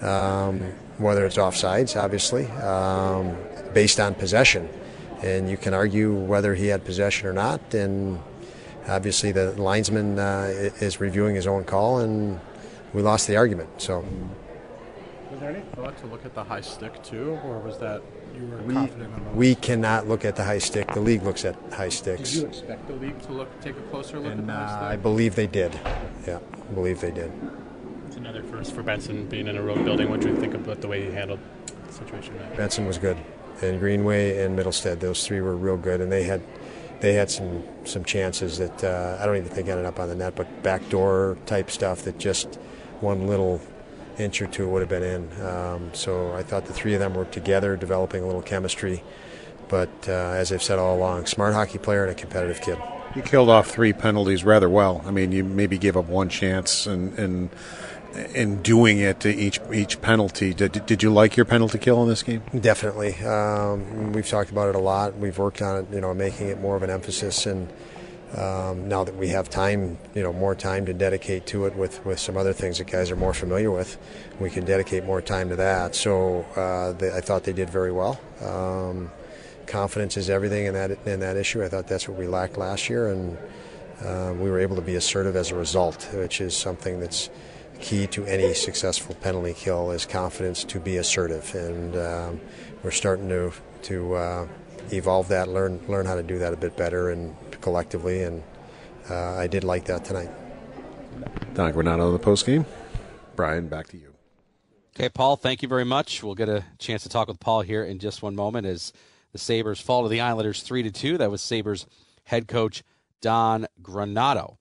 [0.00, 0.60] um,
[0.98, 3.36] whether it's offsides, obviously, um,
[3.72, 4.68] based on possession.
[5.22, 7.72] And you can argue whether he had possession or not.
[7.72, 8.20] And
[8.88, 12.38] obviously, the linesman uh, is reviewing his own call, and
[12.92, 13.70] we lost the argument.
[13.80, 14.04] So.
[15.30, 18.02] Was there any thought to look at the high stick too, or was that
[18.36, 19.34] you were we, confident in those?
[19.34, 20.92] We cannot look at the high stick.
[20.92, 22.32] The league looks at high sticks.
[22.32, 24.64] Did you expect the league to look take a closer look and, at the high
[24.64, 24.88] uh, stick?
[24.90, 25.78] I believe they did.
[26.26, 27.32] Yeah, I believe they did.
[28.06, 30.10] It's another first for Benson being in a road building.
[30.10, 31.40] What do you think about the way he handled
[31.86, 32.34] the situation?
[32.56, 33.16] Benson was good,
[33.62, 36.42] and Greenway and Mittelstadt, those three were real good, and they had
[37.00, 40.14] they had some some chances that uh, I don't even think ended up on the
[40.14, 42.56] net, but backdoor type stuff that just
[43.00, 43.60] one little
[44.18, 45.42] inch or two would have been in.
[45.42, 49.02] Um, so I thought the three of them were together, developing a little chemistry.
[49.68, 52.78] But uh, as I've said all along, smart hockey player and a competitive kid.
[53.14, 55.02] You killed off three penalties rather well.
[55.06, 57.50] I mean, you maybe gave up one chance, and and
[58.34, 60.54] in doing it to each each penalty.
[60.54, 62.42] Did, did you like your penalty kill in this game?
[62.58, 63.14] Definitely.
[63.24, 65.16] Um, we've talked about it a lot.
[65.16, 67.68] We've worked on it, you know, making it more of an emphasis and
[68.36, 72.04] um, now that we have time, you know, more time to dedicate to it with,
[72.04, 73.96] with some other things that guys are more familiar with,
[74.40, 75.94] we can dedicate more time to that.
[75.94, 78.20] So uh, they, I thought they did very well.
[78.42, 79.10] Um,
[79.66, 81.64] confidence is everything in that in that issue.
[81.64, 83.38] I thought that's what we lacked last year, and
[84.04, 87.30] uh, we were able to be assertive as a result, which is something that's
[87.80, 92.40] key to any successful penalty kill is confidence to be assertive, and um,
[92.82, 94.46] we're starting to to uh,
[94.92, 97.34] evolve that, learn learn how to do that a bit better, and
[97.66, 98.22] collectively.
[98.22, 98.44] And
[99.10, 100.30] uh, I did like that tonight.
[101.54, 102.64] Don Granato, the post game.
[103.34, 104.14] Brian, back to you.
[104.94, 106.22] Okay, Paul, thank you very much.
[106.22, 108.92] We'll get a chance to talk with Paul here in just one moment as
[109.32, 111.18] the Sabres fall to the Islanders 3 to 2.
[111.18, 111.86] That was Sabres
[112.22, 112.84] head coach
[113.20, 114.58] Don Granato.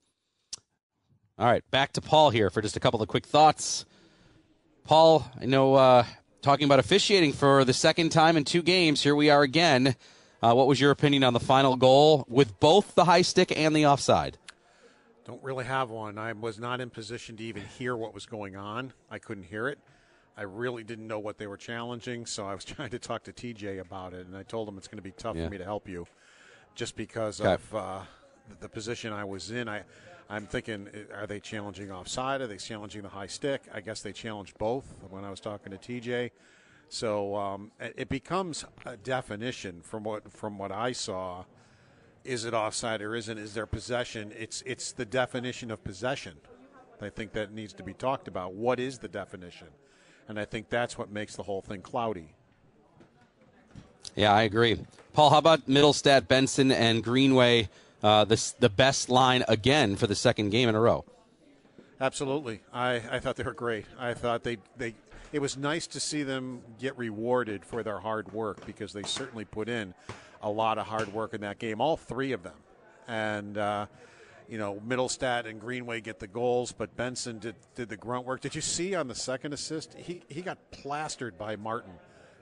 [1.37, 3.85] All right, back to Paul here for just a couple of quick thoughts.
[4.83, 6.05] Paul, I know uh,
[6.41, 9.03] talking about officiating for the second time in two games.
[9.03, 9.95] Here we are again.
[10.45, 13.75] Uh, what was your opinion on the final goal with both the high stick and
[13.75, 14.37] the offside?
[15.25, 16.19] Don't really have one.
[16.19, 18.93] I was not in position to even hear what was going on.
[19.09, 19.79] I couldn't hear it.
[20.37, 23.33] I really didn't know what they were challenging, so I was trying to talk to
[23.33, 25.45] TJ about it, and I told him it's going to be tough yeah.
[25.45, 26.05] for me to help you,
[26.75, 27.53] just because okay.
[27.53, 28.01] of uh,
[28.59, 29.67] the position I was in.
[29.67, 29.81] I,
[30.29, 32.41] I'm thinking, are they challenging offside?
[32.41, 33.63] Are they challenging the high stick?
[33.73, 36.29] I guess they challenged both when I was talking to TJ.
[36.95, 41.43] So um, it becomes a definition from what from what I saw.
[42.23, 43.37] Is it offside or isn't?
[43.37, 44.31] Is there possession?
[44.33, 46.37] It's it's the definition of possession.
[47.01, 48.53] I think that needs to be talked about.
[48.53, 49.67] What is the definition?
[50.29, 52.33] And I think that's what makes the whole thing cloudy.
[54.15, 54.79] Yeah, I agree.
[55.11, 57.67] Paul, how about Mittelstadt, Benson, and Greenway?
[58.01, 61.03] Uh, this the best line again for the second game in a row.
[61.99, 63.85] Absolutely, I, I thought they were great.
[63.99, 64.95] I thought they they
[65.35, 69.43] it was nice to see them get rewarded for their hard work because they certainly
[69.43, 69.93] put in
[70.41, 71.81] a lot of hard work in that game.
[71.81, 72.57] All three of them,
[73.07, 73.57] and.
[73.57, 73.85] Uh,
[74.47, 78.41] you know, Mittelstadt and Greenway get the goals, but Benson did, did the grunt work.
[78.41, 79.95] Did you see on the second assist?
[79.95, 81.93] He, he got plastered by Martin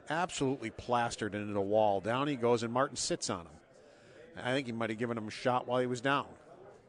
[0.09, 2.01] absolutely plastered into the wall.
[2.01, 4.43] Down he goes, and Martin sits on him.
[4.43, 6.25] I think he might have given him a shot while he was down.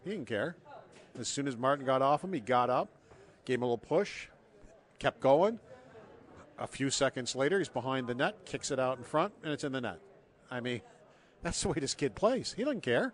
[0.03, 0.57] He didn't care.
[1.17, 2.89] As soon as Martin got off him, he got up,
[3.45, 4.27] gave him a little push,
[4.99, 5.61] kept going.
[6.59, 9.65] A few seconds later, he's behind the net, kicks it out in front, and it's
[9.65, 10.01] in the net.
[10.51, 10.81] I mean,
[11.43, 12.55] that's the way this kid plays.
[12.57, 13.13] He doesn't care.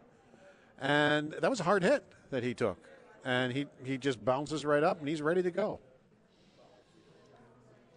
[0.80, 2.78] And that was a hard hit that he took.
[3.24, 5.78] And he, he just bounces right up and he's ready to go.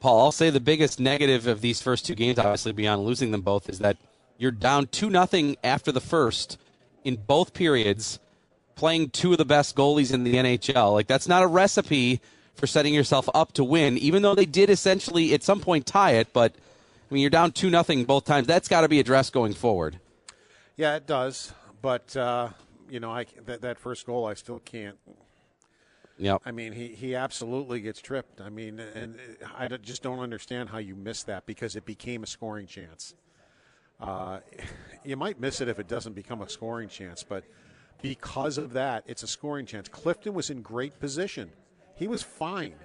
[0.01, 3.39] Paul, I'll say the biggest negative of these first two games, obviously beyond losing them
[3.39, 3.95] both, is that
[4.37, 6.57] you're down two nothing after the first
[7.05, 8.19] in both periods,
[8.75, 10.91] playing two of the best goalies in the NHL.
[10.91, 12.19] Like that's not a recipe
[12.55, 16.11] for setting yourself up to win, even though they did essentially at some point tie
[16.11, 16.33] it.
[16.33, 18.47] But I mean, you're down two nothing both times.
[18.47, 19.99] That's got to be addressed going forward.
[20.75, 21.53] Yeah, it does.
[21.81, 22.49] But uh,
[22.89, 24.97] you know, I that, that first goal, I still can't
[26.17, 26.41] Yep.
[26.45, 28.39] I mean, he, he absolutely gets tripped.
[28.39, 29.17] I mean, and
[29.57, 33.15] I just don't understand how you miss that because it became a scoring chance.
[33.99, 34.39] Uh,
[35.03, 37.43] you might miss it if it doesn't become a scoring chance, but
[38.01, 39.87] because of that, it's a scoring chance.
[39.87, 41.51] Clifton was in great position.
[41.95, 42.75] He was fine.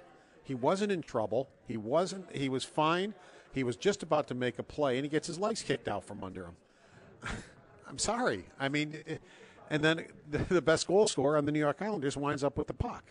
[0.43, 1.49] He wasn't in trouble.
[1.67, 2.35] He wasn't.
[2.35, 3.13] He was fine.
[3.53, 6.03] He was just about to make a play, and he gets his legs kicked out
[6.03, 6.55] from under him.
[7.87, 8.45] I'm sorry.
[8.59, 9.17] I mean, eh,
[9.69, 10.05] and then
[10.49, 13.03] the best goal scorer on the New York Islanders winds up with the puck.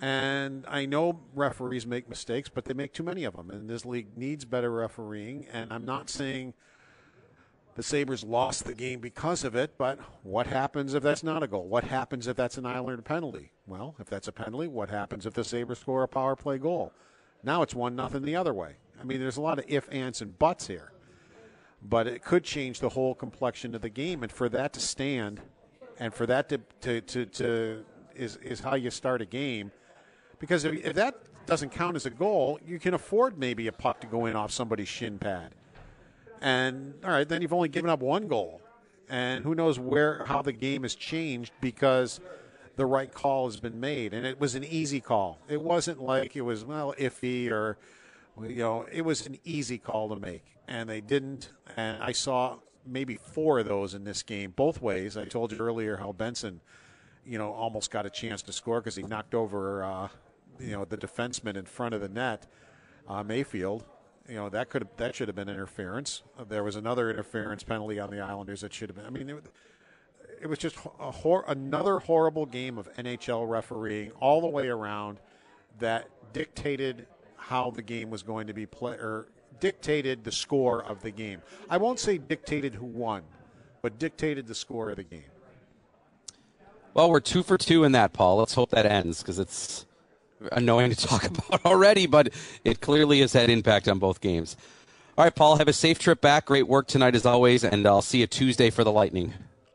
[0.00, 3.50] And I know referees make mistakes, but they make too many of them.
[3.50, 5.46] And this league needs better refereeing.
[5.52, 6.54] And I'm not saying
[7.74, 11.46] the Sabres lost the game because of it, but what happens if that's not a
[11.46, 11.66] goal?
[11.66, 13.52] What happens if that's an Islander penalty?
[13.66, 16.92] Well, if that's a penalty, what happens if the Sabres score a power play goal?
[17.42, 18.76] Now it's one nothing the other way.
[19.00, 20.92] I mean, there's a lot of if, ands, and buts here.
[21.82, 24.22] But it could change the whole complexion of the game.
[24.22, 25.40] And for that to stand
[25.98, 29.72] and for that to, to, to, to is, is how you start a game–
[30.42, 31.14] because if, if that
[31.46, 34.50] doesn't count as a goal, you can afford maybe a puck to go in off
[34.50, 35.54] somebody's shin pad.
[36.42, 38.60] And all right, then you've only given up one goal.
[39.08, 42.20] And who knows where how the game has changed because
[42.76, 44.12] the right call has been made.
[44.12, 45.38] And it was an easy call.
[45.48, 47.78] It wasn't like it was well iffy or
[48.40, 50.44] you know, it was an easy call to make.
[50.68, 55.16] And they didn't and I saw maybe four of those in this game both ways.
[55.16, 56.60] I told you earlier how Benson
[57.24, 60.08] you know, almost got a chance to score because he knocked over uh,
[60.58, 62.46] you know the defenseman in front of the net,
[63.08, 63.84] uh, Mayfield.
[64.28, 66.22] You know that could that should have been interference.
[66.48, 69.06] There was another interference penalty on the Islanders that should have been.
[69.06, 69.44] I mean, it,
[70.42, 75.18] it was just a hor- another horrible game of NHL refereeing all the way around
[75.80, 77.06] that dictated
[77.36, 79.28] how the game was going to be played or
[79.60, 81.42] dictated the score of the game.
[81.68, 83.22] I won't say dictated who won,
[83.82, 85.22] but dictated the score of the game.
[86.94, 88.36] Well, we're two for two in that, Paul.
[88.36, 89.86] Let's hope that ends because it's
[90.52, 92.30] annoying to talk about already, but
[92.64, 94.56] it clearly has had impact on both games.
[95.16, 96.46] All right, Paul, have a safe trip back.
[96.46, 99.34] Great work tonight as always, and I'll see you Tuesday for the Lightning.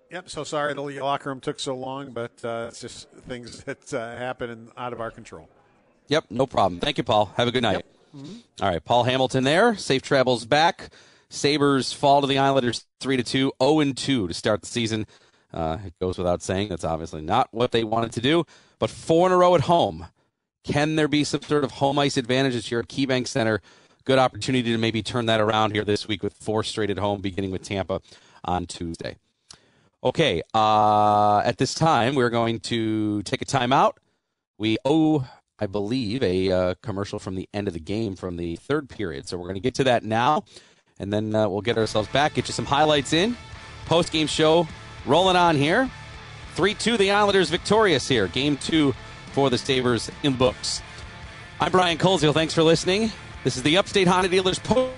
[0.10, 0.30] Yep.
[0.30, 4.16] So sorry the locker room took so long, but uh, it's just things that uh,
[4.18, 5.48] happen and out of our control.
[6.08, 6.26] Yep.
[6.30, 6.80] No problem.
[6.80, 7.32] Thank you, Paul.
[7.36, 7.76] Have a good night.
[7.76, 7.86] Yep.
[8.16, 8.64] Mm-hmm.
[8.64, 9.76] All right, Paul Hamilton there.
[9.76, 10.90] Safe travels back.
[11.30, 14.68] Sabres fall to the Islanders three to two, zero oh and two to start the
[14.68, 15.06] season.
[15.54, 18.46] Uh, it goes without saying that's obviously not what they wanted to do,
[18.80, 20.08] but four in a row at home
[20.68, 23.62] can there be some sort of home ice advantages here at KeyBank Center?
[24.04, 27.22] Good opportunity to maybe turn that around here this week with four straight at home,
[27.22, 28.02] beginning with Tampa
[28.44, 29.16] on Tuesday.
[30.04, 33.94] Okay, uh, at this time, we're going to take a timeout.
[34.58, 35.26] We owe,
[35.58, 39.28] I believe, a uh, commercial from the end of the game from the third period.
[39.28, 40.44] So we're going to get to that now,
[41.00, 43.36] and then uh, we'll get ourselves back, get you some highlights in.
[43.86, 44.68] Post game show
[45.06, 45.90] rolling on here.
[46.56, 48.28] 3 2, the Islanders victorious here.
[48.28, 48.94] Game two
[49.38, 50.82] for the Sabres in the books.
[51.60, 52.34] I'm Brian Koziol.
[52.34, 53.12] Thanks for listening.
[53.44, 54.90] This is the Upstate Honda Dealers post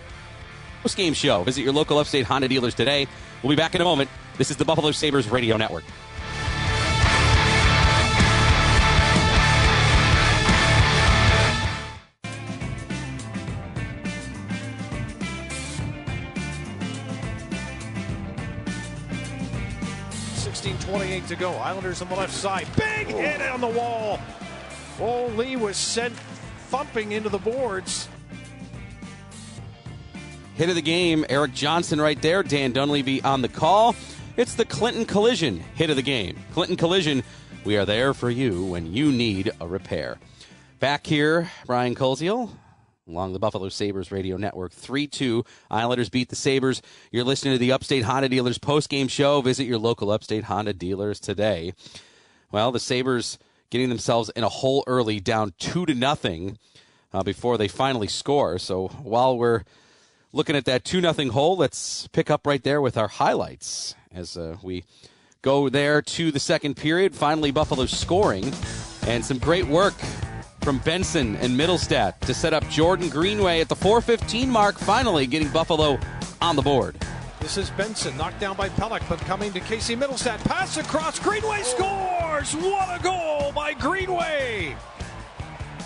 [0.95, 1.43] game show.
[1.43, 3.05] Visit your local Upstate Honda dealers today.
[3.43, 4.09] We'll be back in a moment.
[4.37, 5.83] This is the Buffalo Sabres Radio Network.
[20.89, 21.51] 28 to go.
[21.53, 22.67] Islanders on the left side.
[22.75, 23.17] Big oh.
[23.17, 24.19] hit on the wall.
[24.99, 26.13] Oh, Lee was sent
[26.69, 28.09] thumping into the boards.
[30.55, 32.43] Hit of the game, Erik Johnson right there.
[32.43, 33.95] Dan Dunleavy on the call.
[34.35, 36.37] It's the Clinton Collision hit of the game.
[36.53, 37.23] Clinton Collision,
[37.63, 40.17] we are there for you when you need a repair.
[40.79, 42.49] Back here, Brian Koziol
[43.09, 44.71] along the Buffalo Sabres radio network.
[44.71, 45.43] 3 2.
[45.69, 46.81] Islanders beat the Sabres.
[47.11, 49.41] You're listening to the Upstate Honda Dealers post game show.
[49.41, 51.73] Visit your local Upstate Honda dealers today.
[52.51, 53.37] Well, the Sabres
[53.69, 56.57] getting themselves in a hole early, down 2 to nothing
[57.13, 58.57] uh, before they finally score.
[58.59, 59.63] So while we're
[60.31, 64.37] looking at that 2 nothing hole, let's pick up right there with our highlights as
[64.37, 64.83] uh, we
[65.41, 67.15] go there to the second period.
[67.15, 68.53] Finally, Buffalo scoring
[69.07, 69.93] and some great work
[70.69, 75.49] from Benson and Mittelstadt to set up Jordan Greenway at the 415 mark, finally getting
[75.49, 75.97] Buffalo
[76.41, 76.95] on the board.
[77.39, 80.37] This is Benson, knocked down by Pelech, but coming to Casey Mittelstadt.
[80.43, 82.53] Pass across, Greenway scores!
[82.53, 84.75] What a goal by Greenway!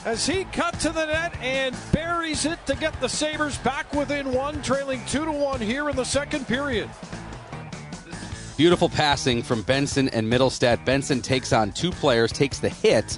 [0.03, 4.33] As he cut to the net and buries it to get the Sabres back within
[4.33, 6.89] one, trailing two to one here in the second period.
[8.57, 10.83] Beautiful passing from Benson and Mittelstadt.
[10.83, 13.17] Benson takes on two players, takes the hit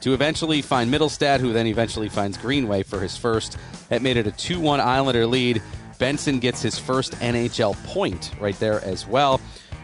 [0.00, 3.56] to eventually find Mittelstadt, who then eventually finds Greenway for his first.
[3.88, 5.62] That made it a 2 1 Islander lead.
[5.98, 9.40] Benson gets his first NHL point right there as well.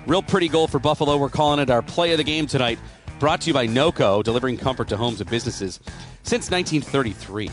[0.07, 1.17] Real pretty goal for Buffalo.
[1.17, 2.79] We're calling it our play of the game tonight.
[3.19, 5.79] Brought to you by NOCO, delivering comfort to homes and businesses
[6.23, 7.51] since 1933.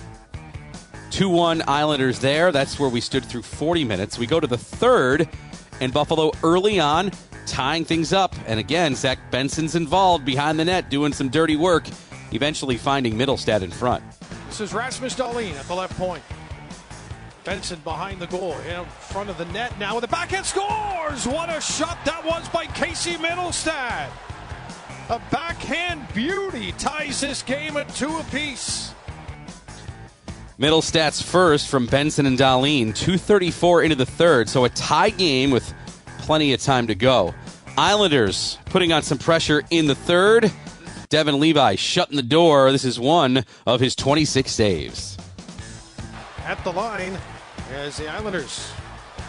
[1.11, 2.51] 2 1 Islanders there.
[2.51, 4.17] That's where we stood through 40 minutes.
[4.17, 5.29] We go to the third,
[5.79, 7.11] and Buffalo early on
[7.45, 8.35] tying things up.
[8.47, 11.87] And again, Zach Benson's involved behind the net doing some dirty work
[12.31, 14.03] eventually finding Mittelstadt in front.
[14.47, 16.23] This is Rasmus Dahlin at the left point.
[17.43, 21.25] Benson behind the goal, in front of the net now with a backhand scores.
[21.25, 24.09] What a shot that was by Casey Mittelstadt.
[25.09, 28.93] A backhand beauty ties this game at two apiece.
[30.59, 35.73] Mittelstadt's first from Benson and Dahlin, 234 into the third, so a tie game with
[36.19, 37.33] plenty of time to go.
[37.77, 40.51] Islanders putting on some pressure in the third.
[41.09, 42.71] Devon Levi shutting the door.
[42.71, 45.17] This is one of his 26 saves.
[46.45, 47.17] At the line
[47.71, 48.71] as the Islanders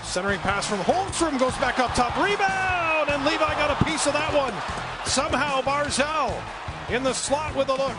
[0.03, 2.15] centering pass from Holmstrom goes back up top.
[2.17, 3.09] Rebound!
[3.09, 4.53] And Levi got a piece of that one.
[5.07, 6.39] Somehow Barzal
[6.95, 7.97] in the slot with a look.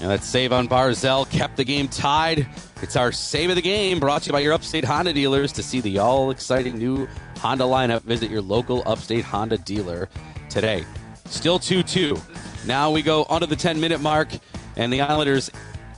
[0.00, 2.48] And that save on Barzal kept the game tied.
[2.82, 5.52] It's our save of the game brought to you by your Upstate Honda dealers.
[5.52, 7.06] To see the all exciting new
[7.38, 10.08] Honda lineup, visit your local Upstate Honda dealer
[10.48, 10.84] today.
[11.30, 12.20] Still 2 2.
[12.66, 14.28] Now we go onto the 10 minute mark,
[14.76, 15.50] and the Islanders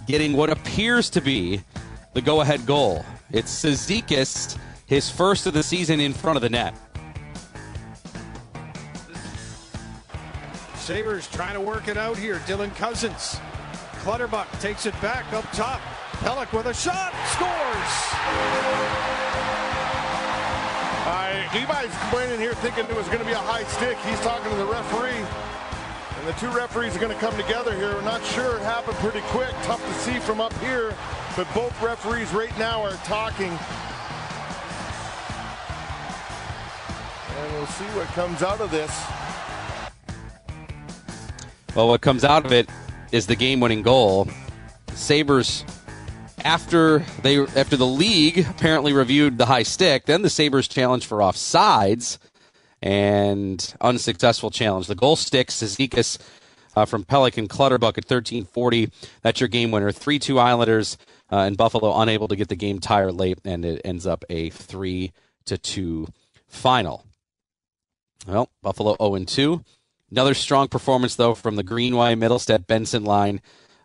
[0.06, 1.62] getting what appears to be
[2.12, 3.04] the go ahead goal.
[3.30, 6.74] It's Cizikas, his first of the season in front of the net.
[10.76, 12.36] Sabres trying to work it out here.
[12.40, 13.40] Dylan Cozens.
[14.00, 15.80] Clutterbuck takes it back up top.
[16.20, 17.12] Pelech with a shot.
[17.28, 18.12] Scores.
[21.04, 23.98] Uh, Levi's complaining here thinking it was going to be a high stick.
[24.06, 25.26] He's talking to the referee.
[26.18, 27.92] And the two referees are going to come together here.
[27.92, 28.56] We're not sure.
[28.56, 29.50] It happened pretty quick.
[29.62, 30.94] Tough to see from up here.
[31.36, 33.50] But both referees right now are talking.
[37.36, 38.92] And we'll see what comes out of this.
[41.74, 42.68] Well, what comes out of it
[43.10, 44.28] is the game-winning goal.
[44.94, 45.64] Sabres,
[46.44, 51.18] after they after the league apparently reviewed the high stick, then the Sabres challenged for
[51.18, 52.18] offsides
[52.80, 54.86] and unsuccessful challenge.
[54.86, 56.18] The goal sticks, Cizikas
[56.76, 58.90] uh, from Pelech and Clutterbuck at 1340.
[59.22, 59.92] That's your game winner.
[59.92, 60.98] 3 2 Islanders
[61.30, 64.50] uh, and Buffalo unable to get the game tire late, and it ends up a
[64.50, 65.12] 3
[65.46, 66.08] to 2
[66.48, 67.04] final.
[68.26, 69.64] Well, Buffalo 0 2.
[70.10, 73.40] Another strong performance, though, from the Greenway Mittelstadt Benson line.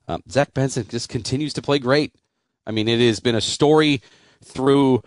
[0.09, 2.13] Um, Zach Benson just continues to play great.
[2.67, 4.01] I mean, it has been a story
[4.43, 5.01] through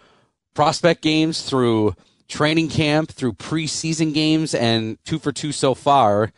[0.55, 1.95] prospect games, through
[2.27, 6.33] training camp, through preseason games, and two for two so far.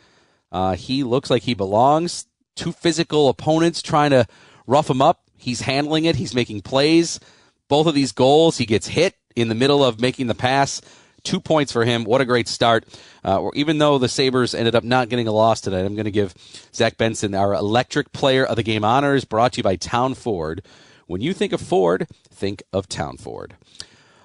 [0.50, 2.26] Uh, he looks like he belongs.
[2.56, 4.26] Two physical opponents trying to
[4.66, 5.22] rough him up.
[5.38, 6.16] He's handling it.
[6.16, 7.20] He's making plays.
[7.68, 10.82] Both of these goals, he gets hit in the middle of making the pass.
[11.22, 12.02] Two points for him.
[12.02, 12.84] What a great start.
[13.22, 16.10] Uh, even though the Sabres ended up not getting a loss tonight, I'm going to
[16.10, 16.34] give
[16.74, 20.62] Zach Benson our electric player of the game honors brought to you by Town Ford.
[21.12, 23.54] When you think of Ford, think of Town Ford.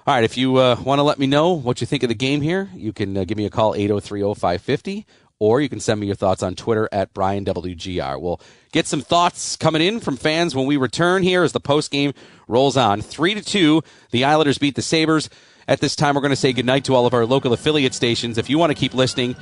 [0.06, 2.14] All right, if you uh, want to let me know what you think of the
[2.14, 5.04] game here, you can uh, give me a call 8030550
[5.38, 8.18] or you can send me your thoughts on Twitter at BrianWGR.
[8.18, 8.40] We'll
[8.72, 12.14] get some thoughts coming in from fans when we return here as the post game
[12.46, 13.02] rolls on.
[13.02, 15.28] 3 to 2, the Islanders beat the Sabres.
[15.68, 18.38] At this time, we're going to say goodnight to all of our local affiliate stations.
[18.38, 19.36] If you want to keep listening,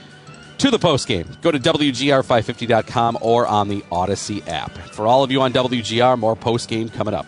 [0.58, 1.28] to the post game.
[1.42, 4.72] Go to WGR550.com or on the Odyssey app.
[4.72, 7.26] For all of you on WGR, more post game coming up.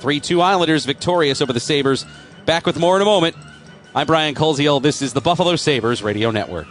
[0.00, 2.06] 3 2 Islanders victorious over the Sabres.
[2.46, 3.36] Back with more in a moment.
[3.94, 4.82] I'm Brian Koziol.
[4.82, 6.66] This is the Buffalo Sabres Radio Network.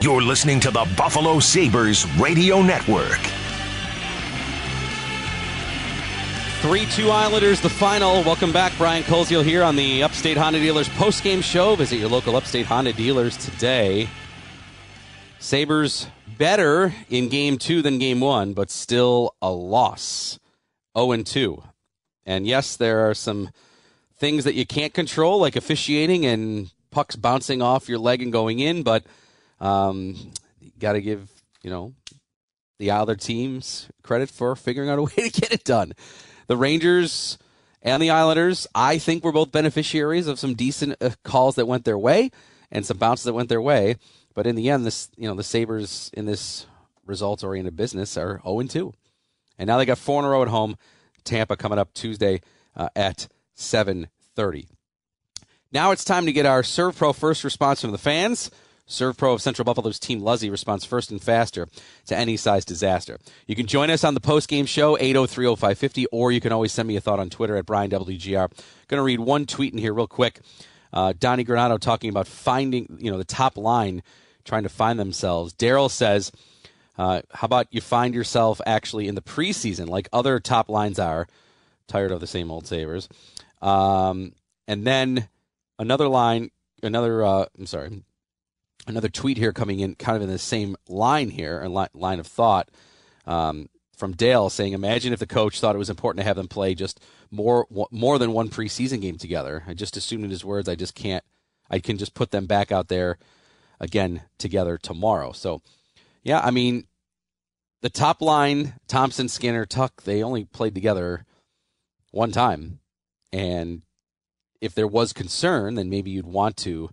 [0.00, 3.37] You're listening to the Buffalo Sabres Radio Network.
[6.60, 8.24] 3 2 Islanders, the final.
[8.24, 8.72] Welcome back.
[8.76, 11.76] Brian Koziol here on the Upstate Honda Dealers post game show.
[11.76, 14.08] Visit your local Upstate Honda dealers today.
[15.38, 20.40] Sabres better in game two than game one, but still a loss
[20.98, 21.62] 0 2.
[22.26, 23.50] And yes, there are some
[24.16, 28.58] things that you can't control, like officiating and pucks bouncing off your leg and going
[28.58, 29.06] in, but
[29.60, 30.32] um,
[30.80, 31.30] got to give,
[31.62, 31.94] you know,
[32.80, 35.92] the other teams credit for figuring out a way to get it done.
[36.48, 37.38] The Rangers
[37.82, 41.84] and the Islanders, I think, were both beneficiaries of some decent uh, calls that went
[41.84, 42.30] their way
[42.70, 43.96] and some bounces that went their way.
[44.34, 46.66] But in the end, this you know the Sabres in this
[47.06, 48.92] results oriented business are 0 2.
[49.58, 50.76] And now they got four in a row at home.
[51.24, 52.40] Tampa coming up Tuesday
[52.76, 54.68] uh, at 7:30.
[55.70, 58.50] Now it's time to get our ServPro first response from the fans.
[58.88, 61.68] ServPro of Central Buffalo's Team Luzzy responds first and faster
[62.06, 63.18] to any size disaster.
[63.46, 66.96] You can join us on the post-game show, 8030550, or you can always send me
[66.96, 68.50] a thought on Twitter at BrianWGR.
[68.88, 70.40] Going to read one tweet in here real quick.
[70.92, 74.02] Uh, Donnie Granado talking about finding, you know, the top line,
[74.44, 75.52] trying to find themselves.
[75.52, 76.32] Daryl says,
[76.96, 81.28] uh, how about you find yourself actually in the preseason like other top lines are?
[81.86, 83.08] Tired of the same old Sabres.
[83.62, 84.32] Um,
[84.66, 85.28] and then
[85.78, 86.50] another line,
[86.82, 88.02] another, uh, I'm sorry,
[88.86, 92.26] another tweet here coming in kind of in the same line here, a line of
[92.26, 92.70] thought
[93.26, 96.48] um, from Dale saying, "Imagine if the coach thought it was important to have them
[96.48, 97.00] play just
[97.30, 99.64] more more than one preseason game together.
[99.66, 101.24] I just assumed in his words, I just can't.
[101.70, 103.18] I can just put them back out there
[103.78, 105.32] again together tomorrow.
[105.32, 105.60] So,
[106.22, 106.86] yeah, I mean,
[107.82, 111.26] the top line, Thompson, Skinner, Tuch, they only played together
[112.10, 112.80] one time,
[113.32, 113.82] and
[114.60, 116.90] if there was concern, then maybe you'd want to."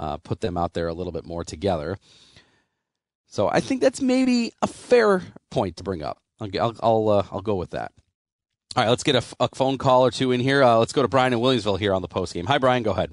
[0.00, 1.98] Uh, put them out there a little bit more together.
[3.26, 6.16] So I think that's maybe a fair point to bring up.
[6.40, 7.92] I'll I'll uh, I'll go with that.
[8.74, 10.62] All right, let's get a, a phone call or two in here.
[10.62, 12.46] Uh, let's go to Brian in Williamsville here on the post game.
[12.46, 12.82] Hi, Brian.
[12.82, 13.12] Go ahead.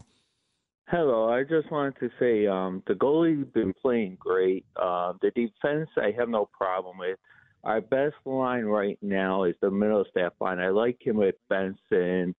[0.88, 1.30] Hello.
[1.30, 4.66] I just wanted to say um, the goalie's been playing great.
[4.78, 7.20] Uh, the defense, I have no problem with.
[7.66, 10.60] Our best line right now is the Mittelstadt line.
[10.60, 12.34] I like him with Benson.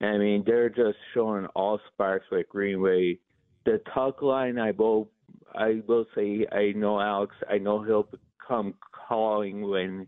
[0.00, 3.20] I mean, they're just showing all sparks with Greenway
[3.66, 5.10] the Tuch line, I will,
[5.54, 7.34] I will say, I know Alex.
[7.50, 8.08] I know he'll
[8.46, 8.74] come
[9.08, 10.06] calling when,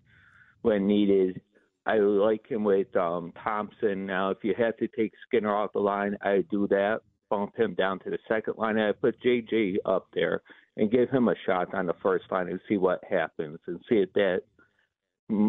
[0.62, 1.42] when needed.
[1.84, 4.06] I like him with um, Thompson.
[4.06, 7.00] Now, if you have to take Skinner off the line, I do that.
[7.30, 8.78] Bump him down to the second line.
[8.78, 10.42] I put JJ up there
[10.76, 13.96] and give him a shot on the first line and see what happens and see
[13.96, 14.40] if that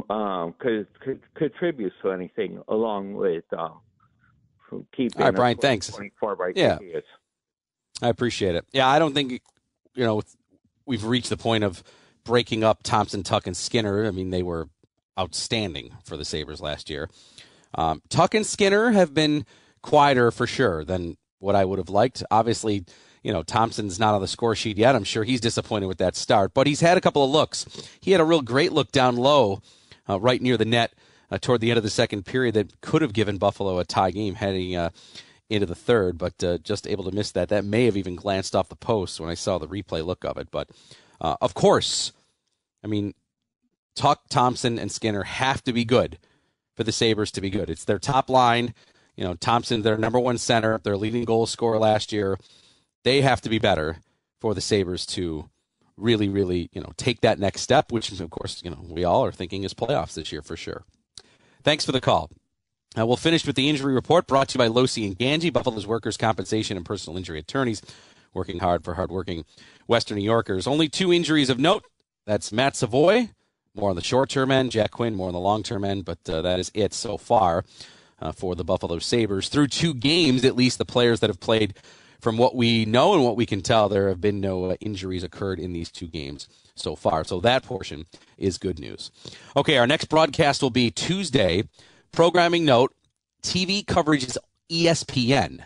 [0.10, 3.80] um, could, could contributes to anything along with um,
[4.96, 5.22] keeping.
[5.22, 5.58] All right, Brian.
[5.58, 5.90] Thanks.
[5.90, 6.10] By
[6.56, 6.78] yeah.
[8.02, 8.66] I appreciate it.
[8.72, 9.42] Yeah, I don't think
[9.96, 10.22] you know
[10.86, 11.84] we've reached the point of
[12.24, 14.06] breaking up Thompson, Tuch, and Skinner.
[14.06, 14.70] I mean, they were
[15.20, 17.10] outstanding for the Sabres last year.
[17.76, 19.46] Um, Tuch and Skinner have been
[19.82, 22.24] quieter for sure than what I would have liked.
[22.32, 22.86] Obviously,
[23.24, 24.96] you know, Thompson's not on the score sheet yet.
[24.96, 27.66] I'm sure he's disappointed with that start, but he's had a couple of looks.
[28.02, 29.62] He had a real great look down low,
[30.08, 30.94] uh, right near the net
[31.32, 34.12] uh, toward the end of the second period that could have given Buffalo a tie
[34.12, 34.90] game heading uh,
[35.50, 37.50] into the third, but uh, just able to miss that.
[37.50, 40.38] That may have even glanced off the post when I saw the replay look of
[40.38, 40.50] it.
[40.52, 40.70] But
[41.20, 42.12] uh, of course,
[42.84, 43.14] I mean,
[43.96, 46.20] Tuch, Thompson, and Skinner have to be good
[46.76, 47.70] for the Sabres to be good.
[47.70, 48.74] It's their top line.
[49.16, 52.38] You know, Thompson, their number one center, their leading goal scorer last year.
[53.04, 53.98] They have to be better
[54.40, 55.50] for the Sabres to
[55.98, 59.26] really, really, you know, take that next step, which, of course, you know, we all
[59.26, 60.86] are thinking is playoffs this year for sure.
[61.64, 62.30] Thanks for the call.
[62.98, 65.86] Uh, we'll finish with the injury report brought to you by Losi and Gangi, Buffalo's
[65.86, 67.84] workers' compensation and personal injury attorneys,
[68.34, 69.46] working hard for hardworking
[69.86, 70.66] Western New Yorkers.
[70.66, 71.84] Only two injuries of note.
[72.26, 73.30] That's Matt Savoie,
[73.76, 76.18] more on the short term end, Jack Quinn, more on the long term end, but
[76.28, 77.64] uh, that is it so far
[78.20, 79.50] uh, for the Buffalo Sabres.
[79.50, 81.76] Through two games, at least the players that have played,
[82.20, 85.24] from what we know and what we can tell, there have been no uh, injuries
[85.24, 87.24] occurred in these two games so far.
[87.24, 88.06] So that portion
[88.38, 89.12] is good news.
[89.56, 91.64] Okay, our next broadcast will be Tuesday.
[92.12, 92.94] Programming note
[93.44, 94.38] TV coverage is
[94.70, 95.62] ESPN,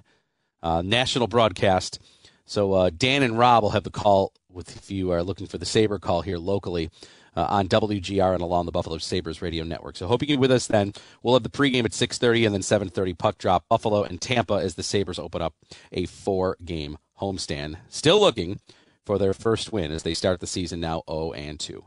[0.62, 2.00] uh, national broadcast.
[2.46, 5.58] So uh, Dan and Rob will have the call with if you are looking for
[5.58, 6.90] the Saber call here locally
[7.36, 9.98] uh, on WGR and along the Buffalo Sabres radio network.
[9.98, 10.94] So hope you can be with us then.
[11.22, 14.76] We'll have the pregame at 6:30 and then 7:30 puck drop Buffalo and Tampa as
[14.76, 15.56] the Sabres open up
[15.92, 17.78] a four-game homestand.
[17.90, 18.60] Still looking
[19.06, 21.84] for their first win as they start the season now 0 and 2.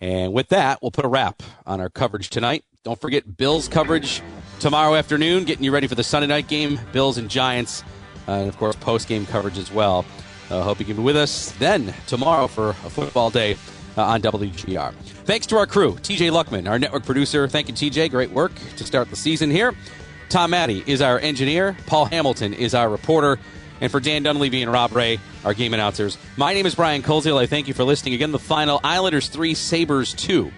[0.00, 2.64] And with that, we'll put a wrap on our coverage tonight.
[2.82, 4.22] Don't forget Bills coverage
[4.58, 7.84] tomorrow afternoon, getting you ready for the Sunday night game, Bills and Giants,
[8.26, 10.06] uh, and of course post game coverage as well.
[10.48, 13.58] Uh, hope you can be with us then tomorrow for a football day
[13.98, 14.94] uh, on WGR.
[14.94, 17.46] Thanks to our crew, TJ Luckman, our network producer.
[17.48, 18.10] Thank you, TJ.
[18.12, 19.74] Great work to start the season here.
[20.30, 21.76] Tom Maddie is our engineer.
[21.86, 23.38] Paul Hamilton is our reporter.
[23.82, 27.38] And for Dan Dunleavy and Rob Ray, our game announcers, my name is Brian Koziol.
[27.38, 28.14] I thank you for listening.
[28.14, 30.50] Again, the final Islanders 3, Sabres 2.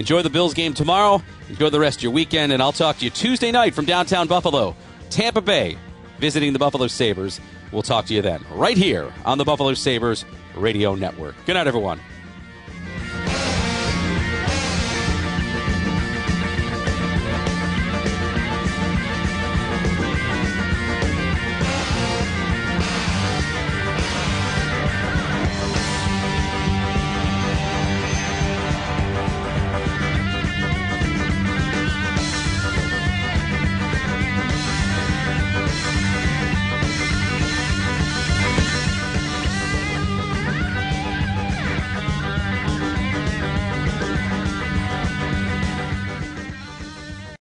[0.00, 1.22] Enjoy the Bills game tomorrow.
[1.50, 2.52] Enjoy the rest of your weekend.
[2.52, 4.74] And I'll talk to you Tuesday night from downtown Buffalo,
[5.10, 5.76] Tampa Bay,
[6.18, 7.38] visiting the Buffalo Sabres.
[7.70, 10.24] We'll talk to you then, right here on the Buffalo Sabres
[10.54, 11.34] Radio Network.
[11.44, 12.00] Good night, everyone.